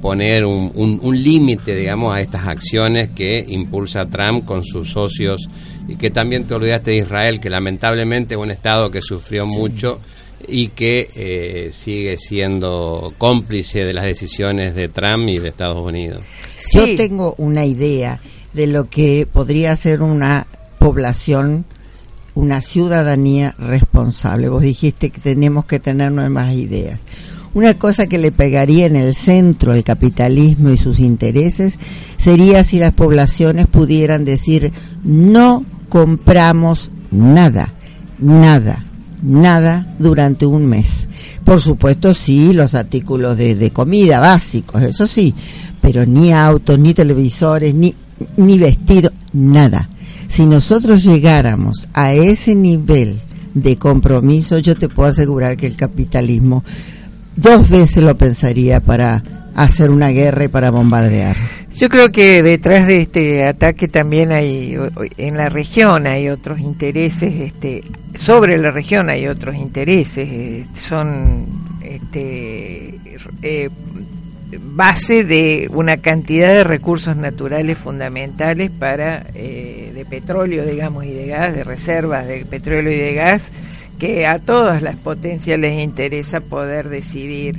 poner 0.01 0.45
un, 0.45 0.71
un, 0.75 0.99
un 1.01 1.23
límite, 1.23 1.75
digamos, 1.75 2.15
a 2.15 2.21
estas 2.21 2.45
acciones 2.45 3.09
que 3.09 3.43
impulsa 3.47 4.05
Trump 4.05 4.45
con 4.45 4.63
sus 4.63 4.91
socios. 4.91 5.49
Y 5.87 5.95
que 5.95 6.11
también 6.11 6.43
te 6.43 6.53
olvidaste 6.53 6.91
de 6.91 6.97
Israel, 6.97 7.39
que 7.39 7.49
lamentablemente 7.49 8.35
es 8.35 8.39
un 8.39 8.51
Estado 8.51 8.91
que 8.91 9.01
sufrió 9.01 9.47
mucho 9.47 9.99
y 10.47 10.69
que 10.69 11.09
eh, 11.15 11.69
sigue 11.73 12.17
siendo 12.17 13.13
cómplice 13.17 13.85
de 13.85 13.93
las 13.93 14.05
decisiones 14.05 14.75
de 14.75 14.89
Trump 14.89 15.27
y 15.29 15.39
de 15.39 15.49
Estados 15.49 15.85
Unidos. 15.85 16.21
Yo 16.73 16.95
tengo 16.95 17.35
una 17.37 17.65
idea 17.65 18.19
de 18.53 18.67
lo 18.67 18.89
que 18.89 19.27
podría 19.31 19.75
ser 19.75 20.01
una 20.01 20.47
población 20.79 21.65
una 22.39 22.61
ciudadanía 22.61 23.53
responsable. 23.57 24.49
Vos 24.49 24.63
dijiste 24.63 25.09
que 25.09 25.19
tenemos 25.19 25.65
que 25.65 25.79
tener 25.79 26.11
nuevas 26.11 26.53
ideas. 26.53 26.99
Una 27.53 27.73
cosa 27.73 28.07
que 28.07 28.17
le 28.17 28.31
pegaría 28.31 28.85
en 28.85 28.95
el 28.95 29.15
centro 29.15 29.73
al 29.73 29.83
capitalismo 29.83 30.69
y 30.69 30.77
sus 30.77 30.99
intereses 30.99 31.77
sería 32.17 32.63
si 32.63 32.79
las 32.79 32.93
poblaciones 32.93 33.67
pudieran 33.67 34.23
decir 34.23 34.71
no 35.03 35.65
compramos 35.89 36.91
nada, 37.09 37.73
nada, 38.19 38.85
nada 39.21 39.95
durante 39.99 40.45
un 40.45 40.65
mes. 40.65 41.07
Por 41.43 41.59
supuesto, 41.59 42.13
sí, 42.13 42.53
los 42.53 42.75
artículos 42.75 43.37
de, 43.37 43.71
comida 43.71 44.19
básicos, 44.19 44.81
eso 44.83 45.07
sí, 45.07 45.33
pero 45.81 46.05
ni 46.05 46.31
autos, 46.33 46.77
ni 46.79 46.93
televisores, 46.93 47.73
ni, 47.73 47.93
ni 48.37 48.57
vestido, 48.57 49.11
nada. 49.33 49.89
Si 50.27 50.45
nosotros 50.45 51.03
llegáramos 51.03 51.87
a 51.93 52.13
ese 52.13 52.55
nivel 52.55 53.19
de 53.53 53.77
compromiso, 53.77 54.59
yo 54.59 54.75
te 54.75 54.89
puedo 54.89 55.09
asegurar 55.09 55.57
que 55.57 55.67
el 55.67 55.75
capitalismo 55.75 56.63
dos 57.35 57.69
veces 57.69 58.03
lo 58.03 58.15
pensaría 58.17 58.79
para 58.79 59.23
hacer 59.55 59.89
una 59.89 60.09
guerra 60.09 60.45
y 60.45 60.47
para 60.47 60.71
bombardear. 60.71 61.35
Yo 61.71 61.87
creo 61.87 62.09
que 62.09 62.43
detrás 62.43 62.87
de 62.87 63.01
este 63.01 63.47
ataque 63.47 63.87
también 63.87 64.31
hay, 64.31 64.75
en 65.17 65.37
la 65.37 65.47
región 65.47 66.07
hay 66.07 66.29
otros 66.29 66.59
intereses, 66.59 67.33
este, 67.33 67.83
sobre 68.15 68.57
la 68.57 68.71
región 68.71 69.09
hay 69.09 69.27
otros 69.27 69.55
intereses, 69.55 70.27
eh, 70.29 70.65
son 70.75 71.45
este, 71.81 72.99
eh, 73.41 73.69
base 74.57 75.23
de 75.23 75.69
una 75.71 75.97
cantidad 75.97 76.53
de 76.53 76.63
recursos 76.63 77.15
naturales 77.15 77.77
fundamentales 77.77 78.71
para, 78.71 79.27
eh, 79.33 79.91
de 79.93 80.05
petróleo, 80.05 80.65
digamos, 80.65 81.05
y 81.05 81.13
de 81.13 81.27
gas, 81.27 81.55
de 81.55 81.63
reservas 81.63 82.27
de 82.27 82.45
petróleo 82.45 82.91
y 82.91 82.97
de 82.97 83.13
gas, 83.13 83.51
que 83.99 84.25
a 84.25 84.39
todas 84.39 84.81
las 84.81 84.95
potencias 84.95 85.59
les 85.59 85.77
interesa 85.77 86.39
poder 86.39 86.89
decidir. 86.89 87.57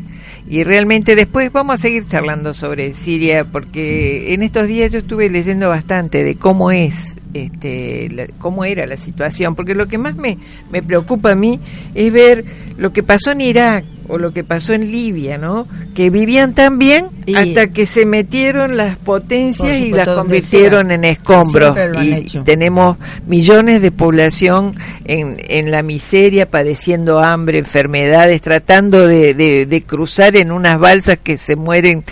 Y 0.48 0.64
realmente 0.64 1.14
después 1.14 1.52
vamos 1.52 1.74
a 1.74 1.78
seguir 1.78 2.06
charlando 2.06 2.54
sobre 2.54 2.94
Siria, 2.94 3.44
porque 3.44 4.32
en 4.34 4.42
estos 4.42 4.66
días 4.66 4.90
yo 4.90 4.98
estuve 4.98 5.28
leyendo 5.28 5.68
bastante 5.68 6.24
de 6.24 6.34
cómo 6.36 6.72
es, 6.72 7.16
este, 7.34 8.30
cómo 8.38 8.64
era 8.64 8.86
la 8.86 8.96
situación, 8.96 9.54
porque 9.54 9.74
lo 9.74 9.86
que 9.86 9.98
más 9.98 10.16
me, 10.16 10.38
me 10.72 10.82
preocupa 10.82 11.32
a 11.32 11.36
mí 11.36 11.60
es 11.94 12.12
ver 12.12 12.44
lo 12.78 12.92
que 12.92 13.02
pasó 13.02 13.32
en 13.32 13.42
Irak, 13.42 13.84
o 14.10 14.18
lo 14.18 14.32
que 14.32 14.44
pasó 14.44 14.72
en 14.72 14.90
Libia, 14.90 15.38
¿no? 15.38 15.66
Que 15.94 16.10
vivían 16.10 16.54
tan 16.54 16.78
bien 16.78 17.06
hasta 17.34 17.68
que 17.68 17.86
se 17.86 18.04
metieron 18.06 18.76
las 18.76 18.98
potencias 18.98 19.76
y 19.76 19.90
las 19.90 20.08
convirtieron 20.08 20.90
en 20.90 21.04
escombros. 21.04 21.76
Y 22.02 22.24
tenemos 22.40 22.96
millones 23.26 23.80
de 23.82 23.92
población 23.92 24.74
en, 25.04 25.36
en 25.48 25.70
la 25.70 25.82
miseria, 25.82 26.50
padeciendo 26.50 27.20
hambre, 27.20 27.58
enfermedades, 27.58 28.40
tratando 28.40 29.06
de, 29.06 29.34
de, 29.34 29.82
cruzar 29.82 30.36
en 30.36 30.52
unas 30.52 30.78
balsas 30.78 31.18
que 31.18 31.38
se 31.38 31.56
mueren 31.56 32.04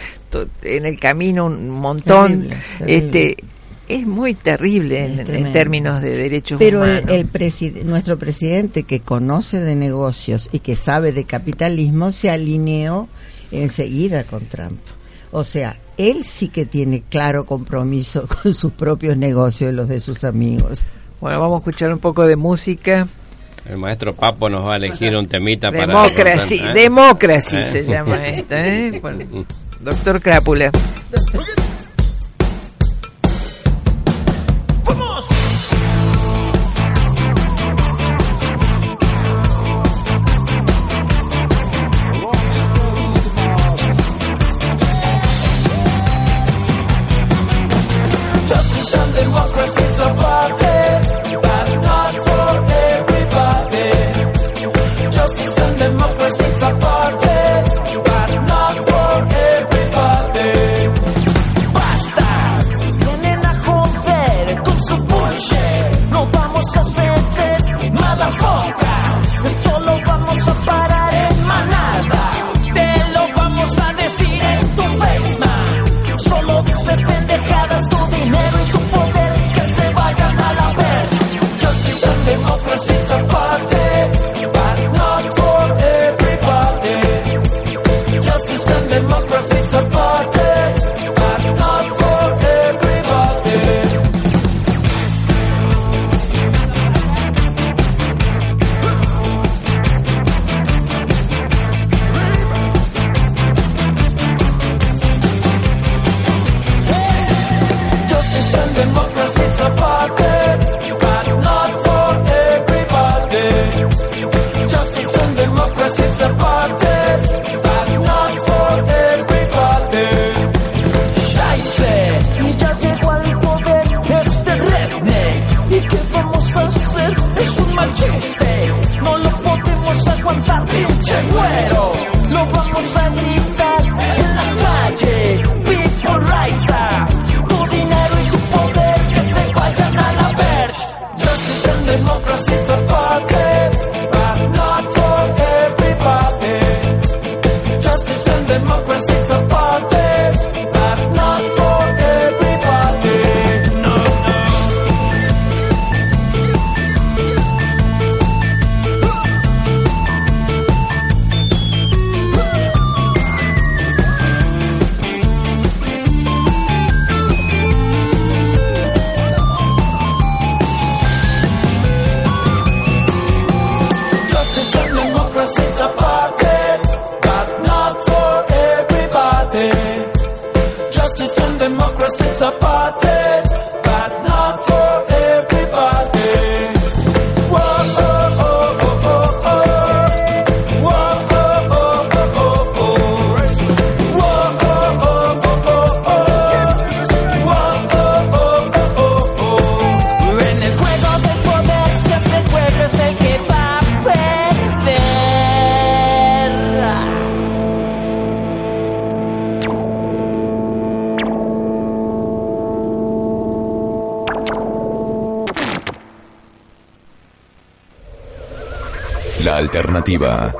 en 0.62 0.86
el 0.86 0.98
camino 0.98 1.46
un 1.46 1.70
montón. 1.70 2.48
Este 2.86 3.36
es 3.88 4.06
muy 4.06 4.34
terrible 4.34 5.04
en, 5.04 5.52
términos 5.52 6.02
de 6.02 6.10
derechos 6.10 6.58
Pero 6.58 6.82
humanos. 6.82 7.02
Pero 7.06 7.14
el, 7.16 7.86
nuestro 7.86 8.18
presidente, 8.18 8.82
que 8.82 9.00
conoce 9.00 9.60
de 9.60 9.74
negocios 9.74 10.48
y 10.52 10.58
que 10.60 10.76
sabe 10.76 11.12
de 11.12 11.24
capitalismo, 11.24 12.12
se 12.12 12.30
alineó 12.30 13.08
enseguida 13.50 14.24
con 14.24 14.44
Trump. 14.44 14.78
O 15.30 15.42
sea, 15.44 15.76
él 15.96 16.24
sí 16.24 16.48
que 16.48 16.66
tiene 16.66 17.02
claro 17.02 17.44
compromiso 17.46 18.26
con 18.42 18.54
sus 18.54 18.72
propios 18.72 19.16
negocios 19.16 19.72
y 19.72 19.74
los 19.74 19.88
de 19.88 20.00
sus 20.00 20.24
amigos. 20.24 20.84
Bueno, 21.20 21.40
vamos 21.40 21.56
a 21.56 21.58
escuchar 21.58 21.92
un 21.92 21.98
poco 21.98 22.26
de 22.26 22.36
música. 22.36 23.08
El 23.66 23.78
maestro 23.78 24.14
Papo 24.14 24.48
nos 24.48 24.66
va 24.66 24.74
a 24.74 24.76
elegir 24.76 25.14
un 25.16 25.26
temita 25.26 25.70
para... 25.70 25.86
Democracy, 25.86 26.58
¿eh? 26.58 26.72
democracy 26.72 27.56
¿Eh? 27.56 27.64
se 27.64 27.84
llama 27.84 28.26
esta, 28.26 28.66
¿eh? 28.66 29.02
doctor 29.80 30.22
Crápula. 30.22 30.70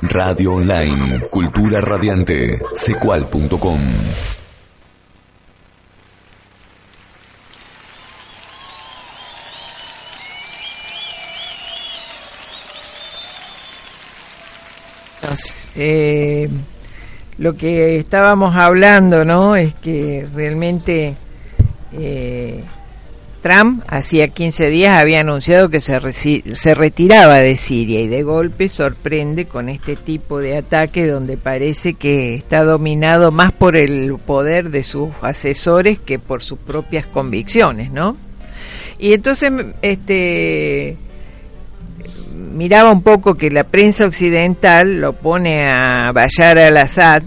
Radio 0.03 0.55
online, 0.55 1.21
cultura 1.31 1.81
radiante, 1.81 2.59
secual.com. 2.75 3.81
Eh, 15.81 16.49
lo 17.39 17.55
que 17.55 18.01
estábamos 18.01 18.57
hablando, 18.57 19.25
¿no? 19.25 19.55
Es 19.55 19.75
que 19.75 20.27
realmente 20.35 21.15
eh, 21.93 22.38
Trump 23.41 23.83
hacía 23.87 24.29
15 24.29 24.69
días 24.69 24.97
había 24.97 25.21
anunciado 25.21 25.69
que 25.69 25.81
se, 25.81 26.01
se 26.55 26.75
retiraba 26.75 27.39
de 27.39 27.57
Siria 27.57 28.01
y 28.01 28.09
de 28.09 28.23
golpe 28.23 28.69
sorprende 28.69 29.47
con 29.47 29.69
este 29.69 29.97
tipo 29.97 30.39
de 30.39 30.57
ataque 30.57 31.07
donde 31.07 31.37
parece 31.37 31.95
que 31.95 32.35
está 32.35 32.65
dominado 32.65 33.31
más 33.31 33.53
por 33.53 33.77
el 33.77 34.17
poder 34.19 34.71
de 34.71 34.83
sus 34.83 35.11
asesores 35.23 35.99
que 35.99 36.19
por 36.19 36.43
sus 36.43 36.59
propias 36.59 37.07
convicciones, 37.07 37.91
¿no? 37.91 38.17
Y 38.99 39.13
entonces, 39.13 39.53
este, 39.81 40.97
miraba 42.35 42.91
un 42.91 43.03
poco 43.03 43.35
que 43.35 43.51
la 43.51 43.65
prensa 43.65 44.07
occidental 44.07 45.01
lo 45.01 45.13
pone 45.13 45.69
a 45.69 46.11
Bayar 46.13 46.59
al-Assad 46.59 47.23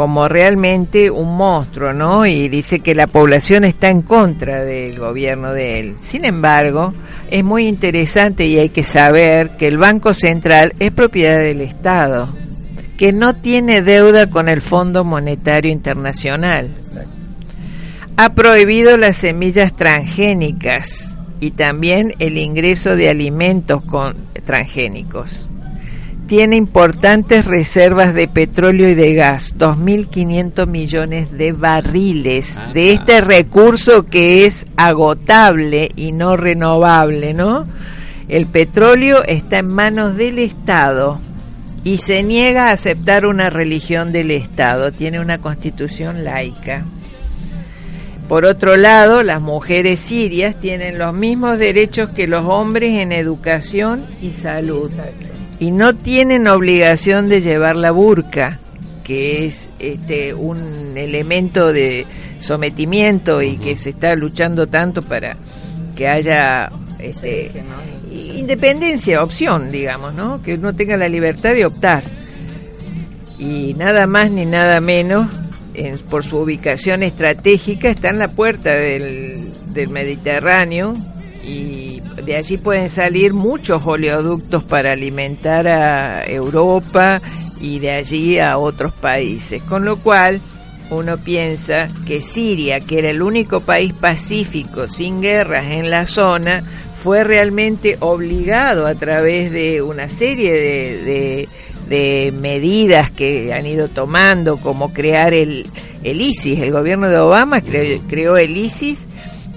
como 0.00 0.28
realmente 0.28 1.10
un 1.10 1.36
monstruo, 1.36 1.92
¿no? 1.92 2.24
Y 2.24 2.48
dice 2.48 2.80
que 2.80 2.94
la 2.94 3.06
población 3.06 3.64
está 3.64 3.90
en 3.90 4.00
contra 4.00 4.64
del 4.64 4.98
gobierno 4.98 5.52
de 5.52 5.78
él. 5.78 5.96
Sin 6.00 6.24
embargo, 6.24 6.94
es 7.30 7.44
muy 7.44 7.66
interesante 7.66 8.46
y 8.46 8.56
hay 8.56 8.70
que 8.70 8.82
saber 8.82 9.58
que 9.58 9.68
el 9.68 9.76
Banco 9.76 10.14
Central 10.14 10.72
es 10.78 10.90
propiedad 10.92 11.40
del 11.40 11.60
Estado, 11.60 12.34
que 12.96 13.12
no 13.12 13.36
tiene 13.36 13.82
deuda 13.82 14.30
con 14.30 14.48
el 14.48 14.62
Fondo 14.62 15.04
Monetario 15.04 15.70
Internacional. 15.70 16.70
Ha 18.16 18.32
prohibido 18.32 18.96
las 18.96 19.18
semillas 19.18 19.76
transgénicas 19.76 21.14
y 21.40 21.50
también 21.50 22.14
el 22.20 22.38
ingreso 22.38 22.96
de 22.96 23.10
alimentos 23.10 23.84
con 23.84 24.16
transgénicos 24.46 25.49
tiene 26.30 26.54
importantes 26.54 27.44
reservas 27.44 28.14
de 28.14 28.28
petróleo 28.28 28.88
y 28.88 28.94
de 28.94 29.14
gas, 29.14 29.56
2.500 29.58 30.64
millones 30.68 31.32
de 31.32 31.50
barriles 31.50 32.56
Ah, 32.56 32.70
de 32.72 32.92
este 32.92 33.20
recurso 33.20 34.04
que 34.04 34.46
es 34.46 34.64
agotable 34.76 35.88
y 35.96 36.12
no 36.12 36.36
renovable, 36.36 37.34
¿no? 37.34 37.66
El 38.28 38.46
petróleo 38.46 39.24
está 39.24 39.58
en 39.58 39.70
manos 39.70 40.14
del 40.14 40.38
Estado 40.38 41.18
y 41.82 41.98
se 41.98 42.22
niega 42.22 42.68
a 42.68 42.74
aceptar 42.74 43.26
una 43.26 43.50
religión 43.50 44.12
del 44.12 44.30
Estado, 44.30 44.92
tiene 44.92 45.18
una 45.18 45.38
constitución 45.38 46.22
laica. 46.22 46.84
Por 48.28 48.44
otro 48.44 48.76
lado, 48.76 49.24
las 49.24 49.42
mujeres 49.42 49.98
sirias 49.98 50.54
tienen 50.60 50.96
los 50.96 51.12
mismos 51.12 51.58
derechos 51.58 52.10
que 52.10 52.28
los 52.28 52.46
hombres 52.46 53.00
en 53.00 53.10
educación 53.10 54.06
y 54.22 54.30
salud 54.30 54.92
y 55.60 55.70
no 55.70 55.94
tienen 55.94 56.48
obligación 56.48 57.28
de 57.28 57.40
llevar 57.42 57.76
la 57.76 57.92
burka, 57.92 58.58
que 59.04 59.46
es 59.46 59.70
este 59.78 60.34
un 60.34 60.96
elemento 60.96 61.72
de 61.72 62.04
sometimiento 62.40 63.40
y 63.42 63.56
que 63.58 63.76
se 63.76 63.90
está 63.90 64.16
luchando 64.16 64.66
tanto 64.66 65.02
para 65.02 65.36
que 65.94 66.08
haya 66.08 66.70
este, 66.98 67.50
independencia, 68.36 69.22
opción, 69.22 69.70
digamos, 69.70 70.14
¿no? 70.14 70.42
Que 70.42 70.54
uno 70.54 70.72
tenga 70.74 70.96
la 70.96 71.08
libertad 71.08 71.52
de 71.52 71.66
optar. 71.66 72.02
Y 73.38 73.74
nada 73.74 74.06
más 74.06 74.30
ni 74.30 74.44
nada 74.46 74.80
menos, 74.80 75.30
en- 75.74 75.98
por 75.98 76.24
su 76.24 76.38
ubicación 76.38 77.02
estratégica, 77.02 77.88
está 77.90 78.08
en 78.08 78.18
la 78.18 78.28
puerta 78.28 78.70
del, 78.74 79.38
del 79.72 79.88
Mediterráneo 79.88 80.94
y 81.44 82.02
de 82.24 82.36
allí 82.36 82.56
pueden 82.58 82.90
salir 82.90 83.32
muchos 83.32 83.84
oleoductos 83.86 84.64
para 84.64 84.92
alimentar 84.92 85.66
a 85.68 86.24
Europa 86.26 87.20
y 87.60 87.78
de 87.78 87.90
allí 87.92 88.38
a 88.38 88.58
otros 88.58 88.92
países. 88.94 89.62
Con 89.62 89.84
lo 89.84 89.98
cual, 90.00 90.40
uno 90.90 91.18
piensa 91.18 91.88
que 92.06 92.20
Siria, 92.20 92.80
que 92.80 92.98
era 92.98 93.10
el 93.10 93.22
único 93.22 93.60
país 93.60 93.92
pacífico 93.92 94.88
sin 94.88 95.20
guerras 95.20 95.66
en 95.66 95.90
la 95.90 96.06
zona, 96.06 96.64
fue 97.02 97.22
realmente 97.24 97.96
obligado 98.00 98.86
a 98.86 98.94
través 98.94 99.50
de 99.52 99.82
una 99.82 100.08
serie 100.08 100.52
de, 100.52 101.48
medidas 102.32 103.10
que 103.10 103.52
han 103.52 103.66
ido 103.66 103.88
tomando, 103.88 104.58
como 104.58 104.92
crear 104.92 105.34
el, 105.34 105.66
el 106.04 106.20
ISIS. 106.20 106.60
El 106.60 106.70
gobierno 106.72 107.08
de 107.08 107.18
Obama 107.18 107.60
cre- 107.60 108.00
creó 108.08 108.36
el 108.36 108.56
ISIS 108.56 109.06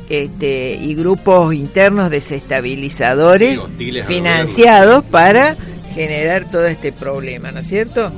este, 0.09 0.75
y 0.75 0.95
grupos 0.95 1.53
internos 1.53 2.09
desestabilizadores 2.09 3.59
financiados 4.07 5.03
para 5.05 5.55
generar 5.93 6.49
todo 6.49 6.65
este 6.67 6.91
problema, 6.91 7.51
¿no 7.51 7.61
es 7.61 7.67
cierto? 7.67 8.11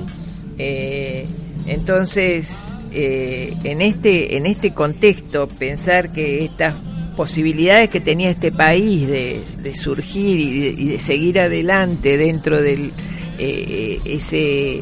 Eh, 0.57 1.25
entonces, 1.67 2.59
eh, 2.91 3.55
en 3.63 3.81
este 3.81 4.37
en 4.37 4.45
este 4.45 4.73
contexto, 4.73 5.47
pensar 5.47 6.11
que 6.11 6.43
estas 6.43 6.73
posibilidades 7.15 7.89
que 7.89 8.01
tenía 8.01 8.29
este 8.29 8.51
país 8.51 9.07
de, 9.07 9.41
de 9.61 9.73
surgir 9.73 10.39
y 10.39 10.59
de, 10.59 10.81
y 10.81 10.87
de 10.87 10.99
seguir 10.99 11.39
adelante 11.39 12.17
dentro 12.17 12.61
del 12.61 12.91
eh, 13.37 13.99
ese 14.05 14.81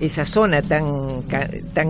esa 0.00 0.26
zona 0.26 0.62
tan 0.62 1.22
tan 1.72 1.88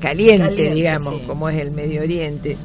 caliente, 0.00 0.48
Caliente, 0.48 0.74
digamos, 0.74 1.20
sí. 1.20 1.26
como 1.26 1.48
es 1.48 1.60
el 1.60 1.70
Medio 1.70 2.02
Oriente, 2.02 2.56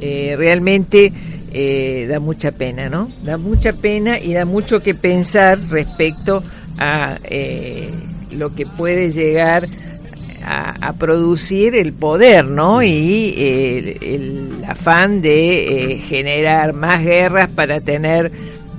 eh, 0.00 0.34
realmente 0.36 1.12
eh, 1.52 2.06
da 2.08 2.20
mucha 2.20 2.52
pena, 2.52 2.88
¿no? 2.88 3.10
Da 3.24 3.36
mucha 3.36 3.72
pena 3.72 4.18
y 4.18 4.32
da 4.32 4.44
mucho 4.44 4.80
que 4.80 4.94
pensar 4.94 5.58
respecto 5.68 6.42
a 6.78 7.18
eh, 7.24 7.90
lo 8.32 8.54
que 8.54 8.66
puede 8.66 9.10
llegar 9.10 9.68
a, 10.44 10.88
a 10.88 10.92
producir 10.94 11.74
el 11.74 11.92
poder, 11.92 12.46
¿no? 12.46 12.82
Y 12.82 13.34
eh, 13.36 13.98
el, 14.00 14.08
el 14.14 14.64
afán 14.66 15.20
de 15.20 15.94
eh, 15.94 15.98
generar 15.98 16.72
más 16.72 17.02
guerras 17.02 17.48
para 17.48 17.80
tener 17.80 18.32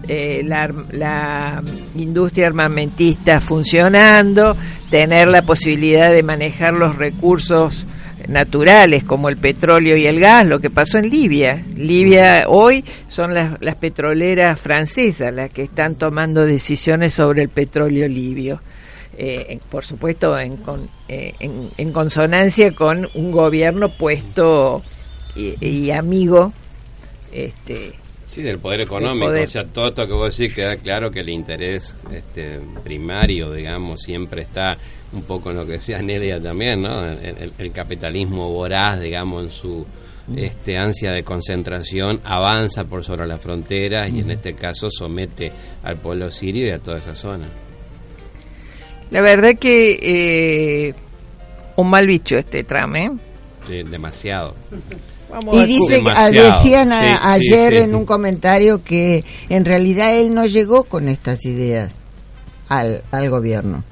eh, 0.08 0.42
la 0.44 1.62
industria 1.96 2.48
armamentista 2.48 3.40
funcionando, 3.40 4.56
tener 4.90 5.28
la 5.28 5.44
posibilidad 5.44 6.12
de 6.12 6.24
manejar 6.24 6.74
los 6.74 6.96
recursos 6.96 7.86
naturales 8.28 9.04
como 9.04 9.30
el 9.30 9.38
petróleo 9.38 9.96
y 9.98 10.06
el 10.06 10.20
gas, 10.20 10.46
lo 10.46 10.60
que 10.60 10.70
pasó 10.70 10.98
en 10.98 11.10
Libia. 11.10 11.64
Libia 11.76 12.46
hoy 12.48 12.84
son 13.08 13.34
las, 13.34 13.62
las 13.62 13.76
petroleras 13.76 14.60
francesas 14.60 15.34
las 15.34 15.50
que 15.50 15.64
están 15.64 15.96
tomando 15.96 16.46
decisiones 16.46 17.14
sobre 17.14 17.44
el 17.44 17.50
petróleo 17.50 18.08
libio. 18.08 18.62
Eh, 19.18 19.60
por 19.70 19.84
supuesto, 19.86 20.40
en, 20.40 20.58
con- 20.58 20.90
eh, 21.08 21.34
en- 21.40 21.70
en 21.78 21.92
consonancia 21.92 22.72
con 22.72 23.08
un 23.14 23.32
gobierno 23.32 23.90
puesto 23.90 24.82
y, 25.36 25.56
y 25.66 25.92
amigo 25.92 26.54
este, 27.32 27.94
Sí, 28.32 28.42
del 28.42 28.60
poder 28.60 28.82
económico. 28.82 29.26
poder. 29.28 29.44
O 29.44 29.48
sea, 29.48 29.66
todo 29.66 29.90
esto 29.90 30.08
que 30.08 30.14
vos 30.14 30.38
decís 30.38 30.56
queda 30.56 30.78
claro 30.78 31.12
que 31.12 31.20
el 31.20 31.28
interés 31.30 31.96
este, 32.14 32.60
primario, 32.82 33.52
digamos, 33.52 34.00
siempre 34.02 34.44
está 34.44 34.78
un 35.12 35.24
poco 35.24 35.52
en 35.52 35.58
lo 35.58 35.66
que 35.66 35.74
decía 35.74 36.02
Nelia 36.02 36.42
también, 36.42 36.82
¿no? 36.82 37.06
El, 37.06 37.20
el- 37.26 37.54
el 37.58 37.72
capitalismo 37.74 38.50
voraz, 38.50 39.02
digamos, 39.02 39.44
en 39.44 39.52
su 39.52 39.86
este 40.34 40.78
ansia 40.78 41.12
de 41.12 41.24
concentración 41.24 42.22
avanza 42.24 42.86
por 42.86 43.04
sobre 43.04 43.28
las 43.28 43.42
fronteras 43.42 44.10
y 44.10 44.20
en 44.20 44.32
este 44.32 44.54
caso 44.54 44.88
somete 44.90 45.52
al 45.84 45.98
pueblo 45.98 46.32
sirio 46.32 46.68
y 46.68 46.70
a 46.70 46.80
toda 46.80 47.00
esa 47.00 47.16
zona. 47.16 47.48
La 49.10 49.20
verdad 49.20 49.58
que 49.60 50.00
eh, 50.88 50.94
un 51.76 51.90
mal 51.90 52.08
bicho 52.08 52.38
este 52.38 52.64
Trump, 52.64 52.96
¿eh? 52.96 53.12
Sí, 53.68 53.84
demasiado. 53.84 54.56
Vamos 55.32 55.56
Y 55.56 55.66
dice, 55.66 56.02
decían 56.32 56.88
Sí, 56.90 56.94
ayer 57.22 57.74
sí. 57.74 57.80
en 57.80 57.96
un 57.96 58.06
comentario 58.06 58.84
que 58.84 59.24
en 59.50 59.66
realidad 59.66 60.16
él 60.16 60.34
no 60.34 60.46
llegó 60.46 60.84
con 60.84 61.08
estas 61.10 61.46
ideas 61.46 61.94
al, 62.70 63.04
al 63.12 63.30
gobierno. 63.30 63.84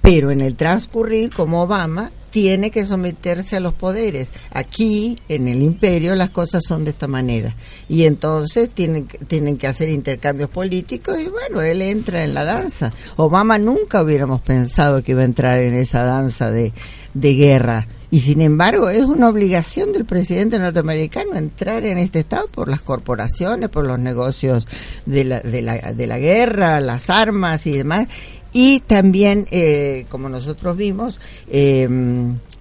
Pero 0.00 0.30
en 0.30 0.40
el 0.40 0.54
transcurrir, 0.54 1.30
como 1.30 1.62
Obama, 1.62 2.12
tiene 2.30 2.70
que 2.70 2.84
someterse 2.84 3.56
a 3.56 3.60
los 3.60 3.72
poderes. 3.74 4.28
Aquí, 4.52 5.18
en 5.28 5.48
el 5.48 5.62
imperio, 5.62 6.14
las 6.14 6.30
cosas 6.30 6.62
son 6.68 6.84
de 6.84 6.90
esta 6.90 7.06
manera. 7.08 7.54
Y 7.88 8.04
entonces 8.04 8.70
tienen, 8.70 9.06
que- 9.06 9.18
tienen 9.18 9.56
que 9.56 9.66
hacer 9.66 9.88
intercambios 9.88 10.50
políticos 10.50 11.16
y 11.18 11.28
bueno, 11.28 11.60
él 11.62 11.82
entra 11.82 12.22
en 12.24 12.34
la 12.34 12.44
danza. 12.44 12.92
Obama 13.16 13.58
nunca 13.58 14.02
hubiéramos 14.02 14.42
pensado 14.42 15.02
que 15.02 15.12
iba 15.12 15.22
a 15.22 15.24
entrar 15.24 15.58
en 15.58 15.74
esa 15.74 16.04
danza 16.04 16.50
de, 16.50 16.72
de 17.14 17.34
guerra 17.34 17.86
y 18.10 18.20
sin 18.20 18.40
embargo, 18.40 18.88
es 18.88 19.04
una 19.04 19.28
obligación 19.28 19.92
del 19.92 20.04
presidente 20.04 20.58
norteamericano 20.58 21.34
entrar 21.34 21.84
en 21.84 21.98
este 21.98 22.20
estado 22.20 22.46
por 22.46 22.68
las 22.68 22.80
corporaciones, 22.80 23.68
por 23.68 23.86
los 23.86 23.98
negocios 23.98 24.66
de 25.06 25.24
la, 25.24 25.40
de 25.40 25.62
la, 25.62 25.92
de 25.92 26.06
la 26.06 26.18
guerra, 26.18 26.80
las 26.80 27.10
armas 27.10 27.66
y 27.66 27.72
demás. 27.72 28.06
Y 28.52 28.80
también, 28.80 29.46
eh, 29.50 30.06
como 30.08 30.28
nosotros 30.28 30.76
vimos, 30.76 31.20
eh, 31.50 31.88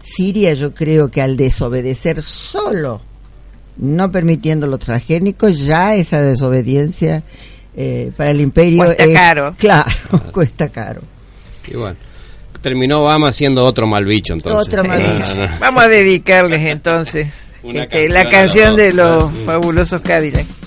Siria 0.01 0.53
yo 0.53 0.73
creo 0.73 1.09
que 1.09 1.21
al 1.21 1.37
desobedecer 1.37 2.21
solo, 2.21 3.01
no 3.77 4.11
permitiendo 4.11 4.67
los 4.67 4.79
transgénicos, 4.79 5.59
ya 5.59 5.95
esa 5.95 6.21
desobediencia 6.21 7.23
eh, 7.75 8.11
para 8.15 8.31
el 8.31 8.41
imperio... 8.41 8.83
Cuesta 8.83 9.13
caro. 9.13 9.53
Claro, 9.57 10.31
cuesta 10.31 10.69
caro. 10.69 11.01
Y 11.67 11.75
bueno 11.75 11.97
terminó 12.65 13.01
Obama 13.01 13.31
siendo 13.31 13.63
otro 13.63 13.85
mal 13.85 14.05
bicho, 14.05 14.33
entonces. 14.33 14.67
Otro 14.67 14.83
mal 14.83 14.99
ah, 14.99 15.13
bicho. 15.13 15.53
Vamos 15.59 15.83
a 15.83 15.87
dedicarles 15.87 16.65
entonces 16.65 17.45
este, 17.63 18.09
la 18.09 18.27
canción 18.27 18.75
de 18.75 18.91
los 18.91 19.31
fabulosos 19.45 20.01
Cadillacs. 20.01 20.64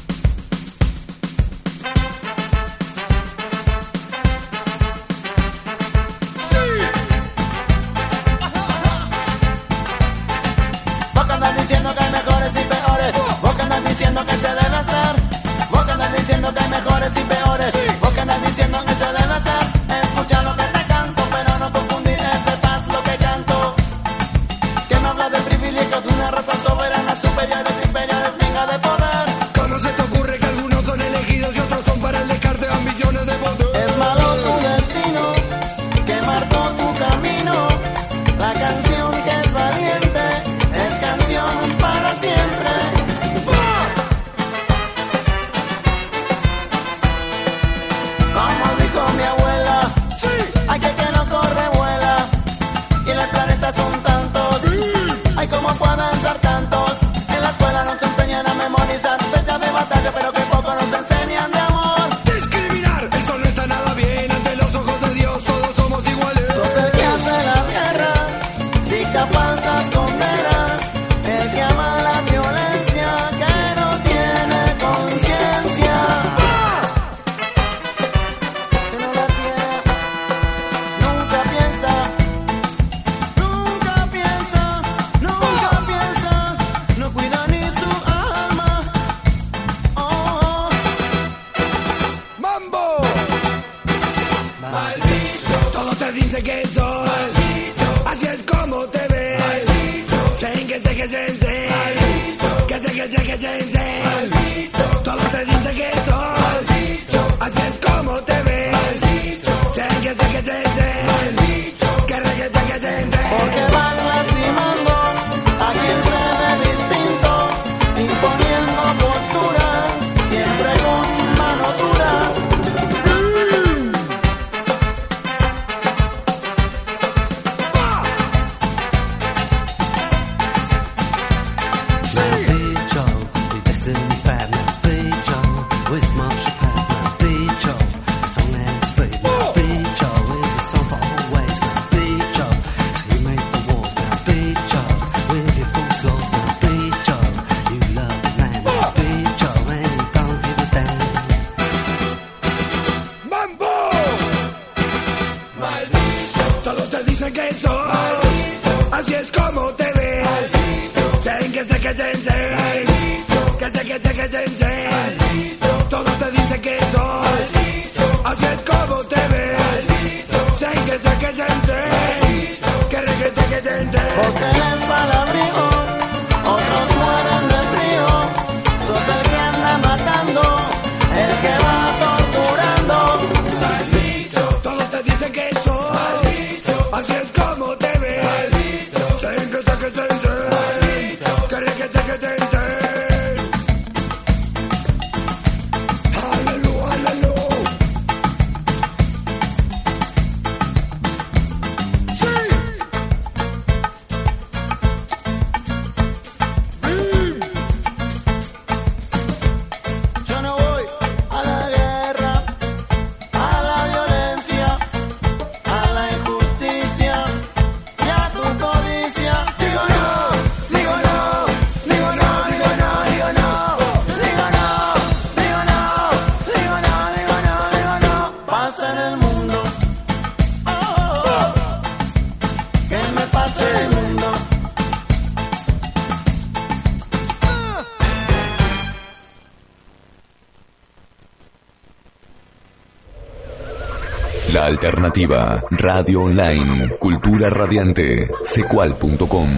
Alternativa, 244.78 245.64
Radio 245.70 246.22
Online, 246.22 246.90
Cultura 247.00 247.50
Radiante, 247.50 248.28
secual.com. 248.44 249.50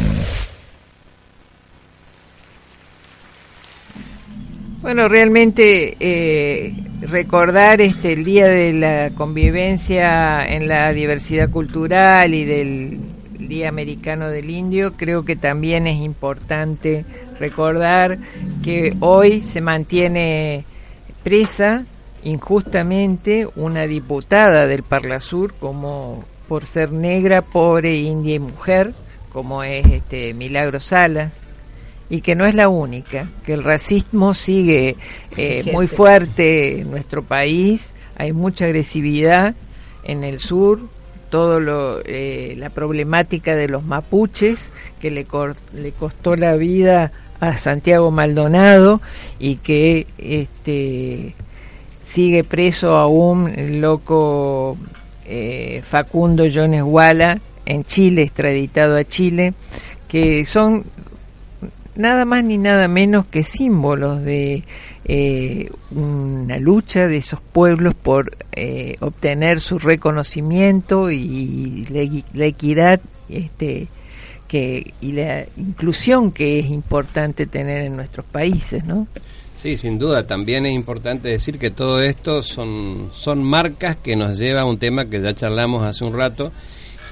Bueno, 4.81 5.09
realmente 5.09 5.95
eh, 6.01 6.73
recordar 7.03 7.83
este 7.83 8.15
el 8.15 8.25
día 8.25 8.47
de 8.47 8.73
la 8.73 9.11
convivencia 9.11 10.43
en 10.43 10.67
la 10.67 10.91
diversidad 10.95 11.51
cultural 11.51 12.35
y 12.35 12.47
del 12.47 12.99
Día 13.47 13.69
Americano 13.69 14.31
del 14.31 14.49
Indio, 14.49 14.95
creo 14.95 15.23
que 15.27 15.37
también 15.37 15.87
es 15.87 15.99
importante 15.99 17.05
recordar 17.39 18.17
que 18.65 18.97
hoy 19.01 19.43
se 19.43 19.61
mantiene 19.61 20.65
presa 21.23 21.85
injustamente 22.23 23.49
una 23.57 23.87
diputada 23.87 24.67
del 24.67 24.83
Parlasur 24.83 25.55
como 25.55 26.25
por 26.49 26.67
ser 26.67 26.93
negra, 26.93 27.43
pobre, 27.43 27.97
india 27.97 28.35
y 28.35 28.39
mujer, 28.41 28.93
como 29.33 29.63
es 29.63 29.87
este 29.87 30.35
Milagro 30.35 30.81
Salas, 30.81 31.33
y 32.09 32.23
que 32.23 32.35
no 32.35 32.45
es 32.45 32.57
la 32.57 32.69
única, 32.69 33.29
que 33.45 33.53
el 33.53 33.63
racismo 33.63 34.35
sigue 34.35 34.97
eh, 35.37 35.71
muy 35.73 35.87
fuerte 35.87 36.81
en 36.81 36.91
nuestro 36.91 37.23
país, 37.23 37.95
hay 38.17 38.33
mucha 38.33 38.65
agresividad 38.65 39.55
en 40.03 40.25
el 40.25 40.41
sur, 40.41 40.81
todo 41.31 41.61
lo, 41.61 42.01
eh, 42.05 42.55
la 42.59 42.71
problemática 42.71 43.55
de 43.55 43.69
los 43.69 43.85
mapuches 43.85 44.71
que 45.01 45.13
le, 45.13 45.27
le 45.73 45.93
costó 45.93 46.35
la 46.35 46.57
vida 46.57 47.13
a 47.39 47.57
Santiago 47.57 48.11
Maldonado 48.11 49.01
y 49.39 49.57
que 49.57 50.09
este 50.19 51.35
sigue 52.11 52.43
preso 52.43 52.97
aún 52.97 53.53
el 53.57 53.81
loco 53.81 54.77
eh, 55.27 55.81
Facundo 55.85 56.45
Jones 56.53 56.83
Walla 56.85 57.39
en 57.65 57.85
Chile, 57.85 58.23
extraditado 58.23 58.97
a 58.97 59.05
Chile, 59.05 59.55
que 60.09 60.45
son 60.45 60.85
nada 61.95 62.25
más 62.25 62.43
ni 62.43 62.59
nada 62.59 62.89
menos 62.89 63.27
que 63.27 63.45
símbolos 63.45 64.25
de 64.25 64.65
eh, 65.05 65.71
una 65.93 66.59
lucha 66.59 67.07
de 67.07 67.19
esos 67.19 67.41
pueblos 67.41 67.95
por 67.95 68.37
eh, 68.57 68.97
obtener 69.01 69.61
su 69.61 69.79
reconocimiento 69.79 71.13
y 71.13 71.85
la, 71.91 72.23
la 72.35 72.47
equidad 72.47 73.01
este, 73.29 73.87
que, 74.49 74.95
y 75.01 75.13
la 75.13 75.45
inclusión 75.57 76.33
que 76.33 76.59
es 76.59 76.67
importante 76.67 77.47
tener 77.47 77.83
en 77.83 77.95
nuestros 77.95 78.27
países, 78.27 78.85
¿no? 78.85 79.07
Sí, 79.61 79.77
sin 79.77 79.99
duda. 79.99 80.27
También 80.27 80.65
es 80.65 80.73
importante 80.73 81.29
decir 81.29 81.59
que 81.59 81.71
todo 81.71 82.01
esto 82.01 82.43
son, 82.43 83.11
son 83.15 83.43
marcas 83.45 83.97
que 83.97 84.17
nos 84.17 84.39
lleva 84.39 84.63
a 84.63 84.65
un 84.65 84.79
tema 84.79 85.05
que 85.05 85.21
ya 85.21 85.35
charlamos 85.35 85.83
hace 85.85 86.03
un 86.05 86.15
rato 86.17 86.51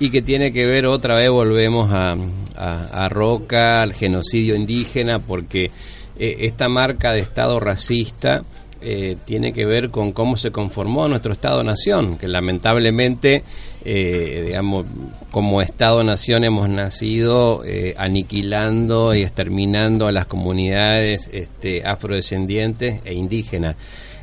y 0.00 0.08
que 0.10 0.22
tiene 0.22 0.50
que 0.52 0.64
ver, 0.64 0.86
otra 0.86 1.16
vez 1.16 1.28
volvemos 1.28 1.90
a, 1.92 2.16
a- 2.56 3.08
Roca, 3.10 3.82
al 3.82 3.92
genocidio 3.92 4.54
indígena, 4.54 5.18
porque 5.18 5.70
eh, 6.18 6.36
esta 6.40 6.68
marca 6.68 7.12
de 7.12 7.20
Estado 7.20 7.60
racista 7.60 8.44
eh, 8.80 9.16
tiene 9.24 9.52
que 9.52 9.66
ver 9.66 9.90
con 9.90 10.12
cómo 10.12 10.36
se 10.36 10.50
conformó 10.50 11.08
nuestro 11.08 11.32
Estado-Nación, 11.32 12.16
que 12.18 12.28
lamentablemente, 12.28 13.42
eh, 13.84 14.44
digamos, 14.46 14.86
como 15.30 15.60
Estado-Nación 15.60 16.44
hemos 16.44 16.68
nacido 16.68 17.64
eh, 17.64 17.94
aniquilando 17.96 19.14
y 19.14 19.22
exterminando 19.22 20.06
a 20.06 20.12
las 20.12 20.26
comunidades 20.26 21.28
este, 21.32 21.84
afrodescendientes 21.84 23.00
e 23.04 23.14
indígenas. 23.14 23.76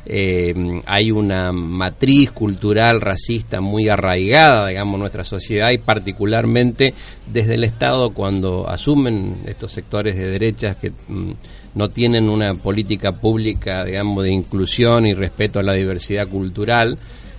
Eh, 0.08 0.54
hay 0.86 1.10
una 1.10 1.50
matriz 1.50 2.30
cultural 2.30 3.00
racista 3.00 3.60
muy 3.60 3.88
arraigada, 3.88 4.68
digamos, 4.68 4.94
en 4.94 5.00
nuestra 5.00 5.24
sociedad 5.24 5.70
y 5.72 5.78
particularmente 5.78 6.94
desde 7.26 7.54
el 7.54 7.64
Estado 7.64 8.10
cuando 8.10 8.68
asumen 8.68 9.38
estos 9.46 9.72
sectores 9.72 10.14
de 10.14 10.28
derechas 10.28 10.76
que 10.76 10.90
mm, 10.90 11.32
no 11.76 11.88
tienen 11.88 12.28
una 12.28 12.54
política 12.54 13.12
pública, 13.12 13.84
digamos, 13.84 14.24
de 14.24 14.32
inclusión 14.32 15.06
y 15.06 15.14
respeto 15.14 15.60
a 15.60 15.62
la 15.62 15.74
diversidad 15.74 16.26
cultural. 16.26 16.98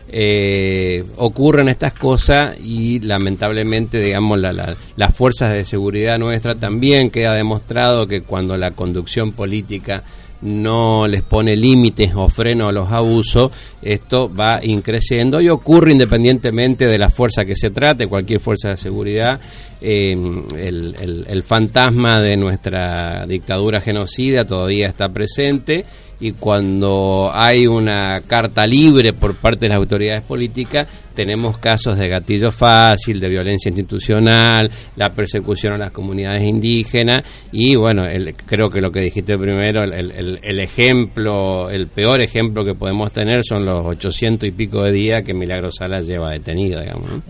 eh, 0.09 1.03
ocurren 1.17 1.67
estas 1.67 1.91
cosas 1.91 2.57
y 2.63 3.01
lamentablemente 3.01 3.99
digamos 4.01 4.39
la- 4.39 4.53
la- 4.53 4.77
las 4.95 5.13
fuerzas 5.13 5.53
de 5.53 5.65
seguridad 5.65 6.17
nuestra 6.17 6.55
también 6.55 7.09
queda 7.09 7.33
demostrado 7.33 8.07
que 8.07 8.21
cuando 8.21 8.55
la 8.55 8.71
conducción 8.71 9.33
política 9.33 10.03
no 10.41 11.07
les 11.07 11.21
pone 11.23 11.55
límites 11.55 12.11
o 12.15 12.29
freno 12.29 12.67
a 12.67 12.71
los 12.71 12.91
abusos, 12.91 13.51
esto 13.81 14.31
va 14.33 14.59
increciendo 14.63 15.41
y 15.41 15.49
ocurre 15.49 15.91
independientemente 15.91 16.85
de 16.85 16.97
la 16.97 17.09
fuerza 17.09 17.45
que 17.45 17.55
se 17.55 17.69
trate, 17.71 18.07
cualquier 18.07 18.39
fuerza 18.39 18.69
de 18.69 18.77
seguridad, 18.77 19.39
eh, 19.81 20.11
el, 20.55 20.95
el- 20.99 21.25
el 21.27 21.43
fantasma 21.43 22.19
de 22.21 22.37
nuestra 22.37 23.25
dictadura 23.27 23.79
genocida 23.81 24.45
todavía 24.45 24.87
está 24.87 25.09
presente 25.09 25.85
y 26.19 26.31
cuando 26.31 27.29
hay 27.31 27.67
una 27.67 28.21
carta 28.21 28.65
libre 28.65 29.13
por 29.13 29.35
parte 29.35 29.65
de 29.65 29.69
las 29.69 29.77
autoridades 29.77 30.23
políticas, 30.23 30.87
tenemos 31.13 31.57
casos 31.57 31.97
de 31.97 32.07
gatillo 32.09 32.51
fácil, 32.51 33.19
de 33.19 33.29
violencia 33.29 33.69
institucional, 33.69 34.69
la 34.95 35.09
persecución 35.09 35.73
a 35.73 35.77
las 35.77 35.91
comunidades 35.91 36.43
indígenas 36.43 37.23
y 37.51 37.75
bueno, 37.75 38.03
el- 38.05 38.33
creo 38.35 38.69
que 38.69 38.81
lo 38.81 38.91
que 38.91 39.01
dijiste 39.01 39.37
primero, 39.37 39.83
el, 39.83 39.93
el- 39.93 40.39
el 40.41 40.59
ejemplo, 40.59 41.69
el 41.69 41.87
peor 41.87 42.21
ejemplo 42.21 42.63
que 42.65 42.73
podemos 42.73 43.11
tener 43.11 43.41
son 43.43 43.65
los 43.65 43.85
800 43.85 44.47
y 44.49 44.51
pico 44.51 44.83
de 44.83 44.91
días 44.91 45.23
que 45.23 45.33
Milagro 45.33 45.69
Sala 45.71 46.01
lleva 46.01 46.31
detenida, 46.31 46.81
digamos. 46.81 47.09
¿no? 47.09 47.21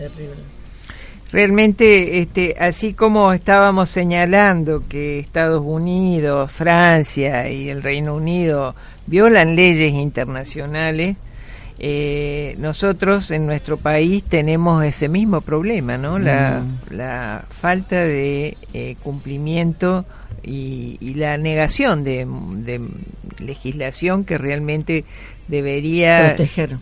Realmente, 1.30 2.20
este, 2.20 2.56
así 2.58 2.94
como 2.94 3.32
estábamos 3.34 3.90
señalando 3.90 4.84
que 4.88 5.18
Estados 5.18 5.62
Unidos, 5.64 6.50
Francia 6.50 7.50
y 7.50 7.68
el 7.68 7.82
Reino 7.82 8.14
Unido 8.14 8.74
violan 9.06 9.54
leyes 9.54 9.92
internacionales, 9.92 11.16
eh, 11.78 12.56
nosotros 12.58 13.30
en 13.30 13.46
nuestro 13.46 13.76
país 13.76 14.24
tenemos 14.24 14.84
ese 14.84 15.08
mismo 15.08 15.42
problema, 15.42 15.96
¿no? 15.98 16.18
La, 16.18 16.62
la 16.90 17.44
falta 17.48 18.02
de 18.02 18.56
eh, 18.72 18.96
cumplimiento 19.02 20.04
y, 20.42 20.96
y 21.00 21.14
la 21.14 21.36
negación 21.36 22.04
de, 22.04 22.26
de 22.56 22.80
legislación 23.38 24.24
que 24.24 24.38
realmente 24.38 25.04
debería 25.46 26.34
Proteger. 26.34 26.76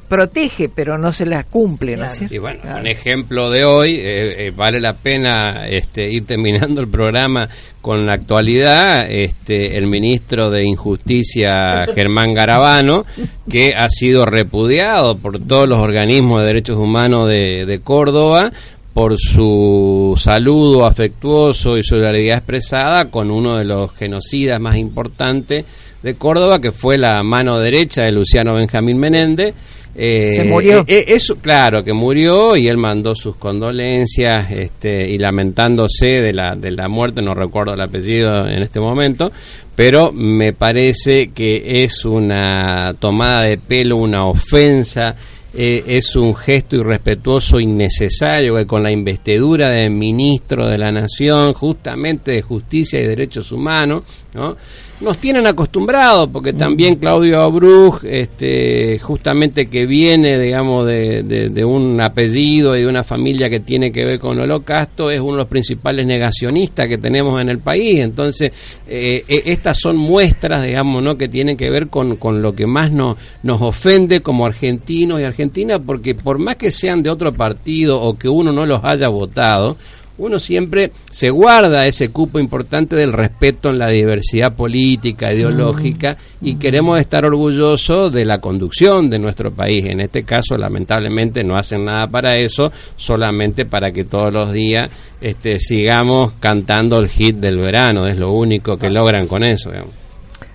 Protege, 0.00 0.68
pero 0.68 0.96
no 0.98 1.12
se 1.12 1.26
la 1.26 1.44
cumple, 1.44 1.96
¿no 1.96 2.04
es 2.04 2.10
Claro. 2.10 2.14
cierto? 2.18 2.34
Y 2.34 2.38
bueno, 2.38 2.60
un 2.80 2.86
ejemplo 2.86 3.50
de 3.50 3.64
hoy, 3.64 3.96
eh, 3.96 4.46
eh, 4.46 4.52
vale 4.54 4.80
la 4.80 4.94
pena 4.94 5.66
este, 5.68 6.10
ir 6.10 6.24
terminando 6.24 6.80
el 6.80 6.88
programa 6.88 7.48
con 7.80 8.06
la 8.06 8.14
actualidad, 8.14 9.10
este, 9.10 9.76
el 9.76 9.86
ministro 9.86 10.50
de 10.50 10.64
Injusticia, 10.64 11.84
Germán 11.94 12.32
Garabano, 12.34 13.04
que 13.50 13.74
ha 13.74 13.88
sido 13.88 14.24
repudiado 14.24 15.16
por 15.18 15.38
todos 15.40 15.68
los 15.68 15.78
organismos 15.78 16.40
de 16.40 16.46
derechos 16.46 16.78
humanos 16.78 17.28
de, 17.28 17.66
de 17.66 17.80
Córdoba 17.80 18.52
por 18.94 19.16
su 19.18 20.14
saludo 20.18 20.84
afectuoso 20.86 21.78
y 21.78 21.82
solidaridad 21.82 22.36
expresada 22.38 23.06
con 23.10 23.30
uno 23.30 23.56
de 23.56 23.64
los 23.64 23.90
genocidas 23.94 24.60
más 24.60 24.76
importantes 24.76 25.64
de 26.02 26.14
Córdoba, 26.14 26.60
que 26.60 26.72
fue 26.72 26.98
la 26.98 27.22
mano 27.22 27.58
derecha 27.58 28.02
de 28.02 28.12
Luciano 28.12 28.54
Benjamín 28.54 28.98
Menéndez. 28.98 29.54
Eh, 29.94 30.36
Se 30.36 30.44
murió. 30.44 30.80
eh, 30.80 30.84
eh, 30.86 31.04
eso, 31.08 31.36
claro, 31.36 31.84
que 31.84 31.92
murió 31.92 32.56
y 32.56 32.68
él 32.68 32.78
mandó 32.78 33.14
sus 33.14 33.36
condolencias 33.36 34.50
este, 34.50 35.08
y 35.10 35.18
lamentándose 35.18 36.22
de 36.22 36.32
la, 36.32 36.56
de 36.56 36.70
la 36.70 36.88
muerte, 36.88 37.20
no 37.20 37.34
recuerdo 37.34 37.74
el 37.74 37.80
apellido 37.80 38.46
en 38.48 38.62
este 38.62 38.80
momento, 38.80 39.30
pero 39.74 40.10
me 40.12 40.52
parece 40.54 41.30
que 41.32 41.82
es 41.84 42.04
una 42.06 42.94
tomada 42.98 43.42
de 43.42 43.58
pelo, 43.58 43.96
una 43.96 44.24
ofensa, 44.26 45.14
eh, 45.54 45.82
es 45.86 46.16
un 46.16 46.34
gesto 46.34 46.76
irrespetuoso, 46.76 47.60
innecesario, 47.60 48.56
que 48.56 48.66
con 48.66 48.82
la 48.82 48.90
investidura 48.90 49.70
de 49.70 49.90
ministro 49.90 50.66
de 50.66 50.78
la 50.78 50.90
Nación, 50.90 51.52
justamente 51.52 52.30
de 52.32 52.42
Justicia 52.42 53.00
y 53.00 53.06
Derechos 53.06 53.52
Humanos, 53.52 54.02
¿no? 54.34 54.56
nos 55.00 55.18
tienen 55.18 55.48
acostumbrados, 55.48 56.28
porque 56.32 56.52
también 56.52 56.94
Claudio 56.94 57.40
Abruj, 57.40 58.04
este, 58.04 59.00
justamente 59.00 59.66
que 59.66 59.84
viene, 59.84 60.38
digamos, 60.38 60.86
de, 60.86 61.24
de- 61.24 61.64
un 61.64 62.00
apellido 62.00 62.76
y 62.76 62.82
de 62.82 62.86
una 62.86 63.02
familia 63.02 63.50
que 63.50 63.58
tiene 63.58 63.90
que 63.90 64.04
ver 64.04 64.20
con 64.20 64.34
el 64.38 64.44
holocausto, 64.44 65.10
es 65.10 65.20
uno 65.20 65.32
de 65.32 65.38
los 65.38 65.48
principales 65.48 66.06
negacionistas 66.06 66.86
que 66.86 66.98
tenemos 66.98 67.40
en 67.40 67.48
el 67.48 67.58
país. 67.58 67.98
Entonces, 67.98 68.52
eh, 68.86 69.24
eh, 69.26 69.42
estas 69.46 69.78
son 69.80 69.96
muestras, 69.96 70.64
digamos, 70.64 71.02
¿no? 71.02 71.18
que 71.18 71.26
tienen 71.28 71.56
que 71.56 71.68
ver 71.68 71.88
con, 71.88 72.14
con 72.16 72.40
lo 72.40 72.52
que 72.54 72.66
más 72.66 72.92
nos, 72.92 73.16
nos 73.42 73.60
ofende 73.60 74.20
como 74.20 74.46
argentinos 74.46 75.20
y 75.20 75.24
argentinas, 75.42 75.80
porque 75.84 76.14
por 76.14 76.38
más 76.38 76.56
que 76.56 76.70
sean 76.70 77.02
de 77.02 77.10
otro 77.10 77.32
partido 77.32 78.00
o 78.00 78.16
que 78.16 78.28
uno 78.28 78.52
no 78.52 78.64
los 78.64 78.84
haya 78.84 79.08
votado, 79.08 79.76
uno 80.18 80.38
siempre 80.38 80.92
se 81.10 81.30
guarda 81.30 81.86
ese 81.86 82.10
cupo 82.10 82.38
importante 82.38 82.94
del 82.94 83.12
respeto 83.12 83.70
en 83.70 83.78
la 83.78 83.90
diversidad 83.90 84.54
política, 84.54 85.32
ideológica, 85.32 86.16
y 86.40 86.56
queremos 86.56 87.00
estar 87.00 87.24
orgullosos 87.24 88.12
de 88.12 88.24
la 88.24 88.38
conducción 88.38 89.10
de 89.10 89.18
nuestro 89.18 89.50
país. 89.50 89.84
En 89.86 90.00
este 90.00 90.22
caso, 90.22 90.56
lamentablemente, 90.56 91.42
no 91.42 91.56
hacen 91.56 91.86
nada 91.86 92.06
para 92.06 92.36
eso, 92.36 92.70
solamente 92.94 93.64
para 93.64 93.90
que 93.90 94.04
todos 94.04 94.32
los 94.32 94.52
días 94.52 94.90
este, 95.20 95.58
sigamos 95.58 96.32
cantando 96.38 96.98
el 96.98 97.08
hit 97.08 97.36
del 97.36 97.58
verano. 97.58 98.06
Es 98.06 98.18
lo 98.18 98.32
único 98.32 98.76
que 98.76 98.90
logran 98.90 99.26
con 99.26 99.42
eso. 99.42 99.70
digamos. 99.70 99.94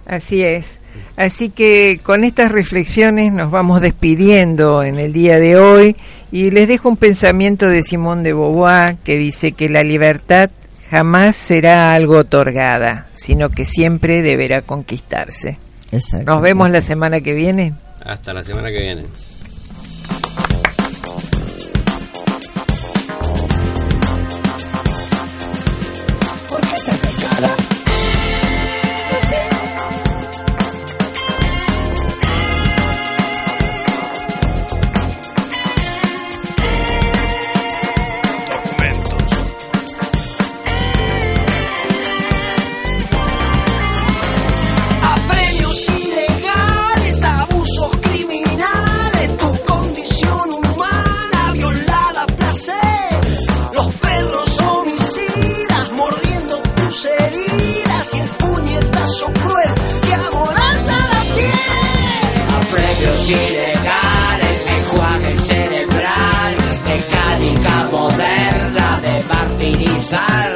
Así 0.06 0.44
es. 0.44 0.80
Así 1.16 1.50
que 1.50 2.00
con 2.04 2.24
estas 2.24 2.52
reflexiones 2.52 3.34
nos 3.34 3.52
vamos 3.52 3.82
despidiendo 3.82 4.84
en 4.84 5.00
el 5.00 5.14
día 5.14 5.39
de 5.39 5.58
hoy 5.58 5.95
y 6.32 6.52
les 6.52 6.68
dejo 6.68 6.89
un 6.89 6.98
pensamiento 6.98 7.68
de 7.68 7.84
Simón 7.84 8.24
de 8.24 8.34
Beauvoir 8.34 8.98
que 8.98 9.18
dice 9.18 9.54
que 9.54 9.70
la 9.70 9.84
libertad 9.84 10.50
jamás 10.89 11.36
será 11.36 11.93
algo 11.93 12.18
otorgada, 12.20 13.08
sino 13.14 13.50
que 13.50 13.66
siempre 13.66 14.22
deberá 14.22 14.62
conquistarse. 14.62 15.58
Exacto. 15.91 16.32
Nos 16.32 16.41
vemos 16.41 16.70
la 16.70 16.82
semana 16.82 17.22
que 17.22 17.34
viene. 17.34 17.74
Hasta 18.04 18.34
la 18.34 18.43
semana 18.43 18.70
que 18.70 18.82
viene. 18.82 19.06
Premios 63.28 63.30
ilegales, 63.30 64.66
enjuague 64.78 65.40
cerebral, 65.42 66.56
mecánica 66.86 67.90
moderna 67.92 69.02
de 69.02 69.24
martirizar, 69.24 70.56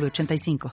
906985. 0.00 0.58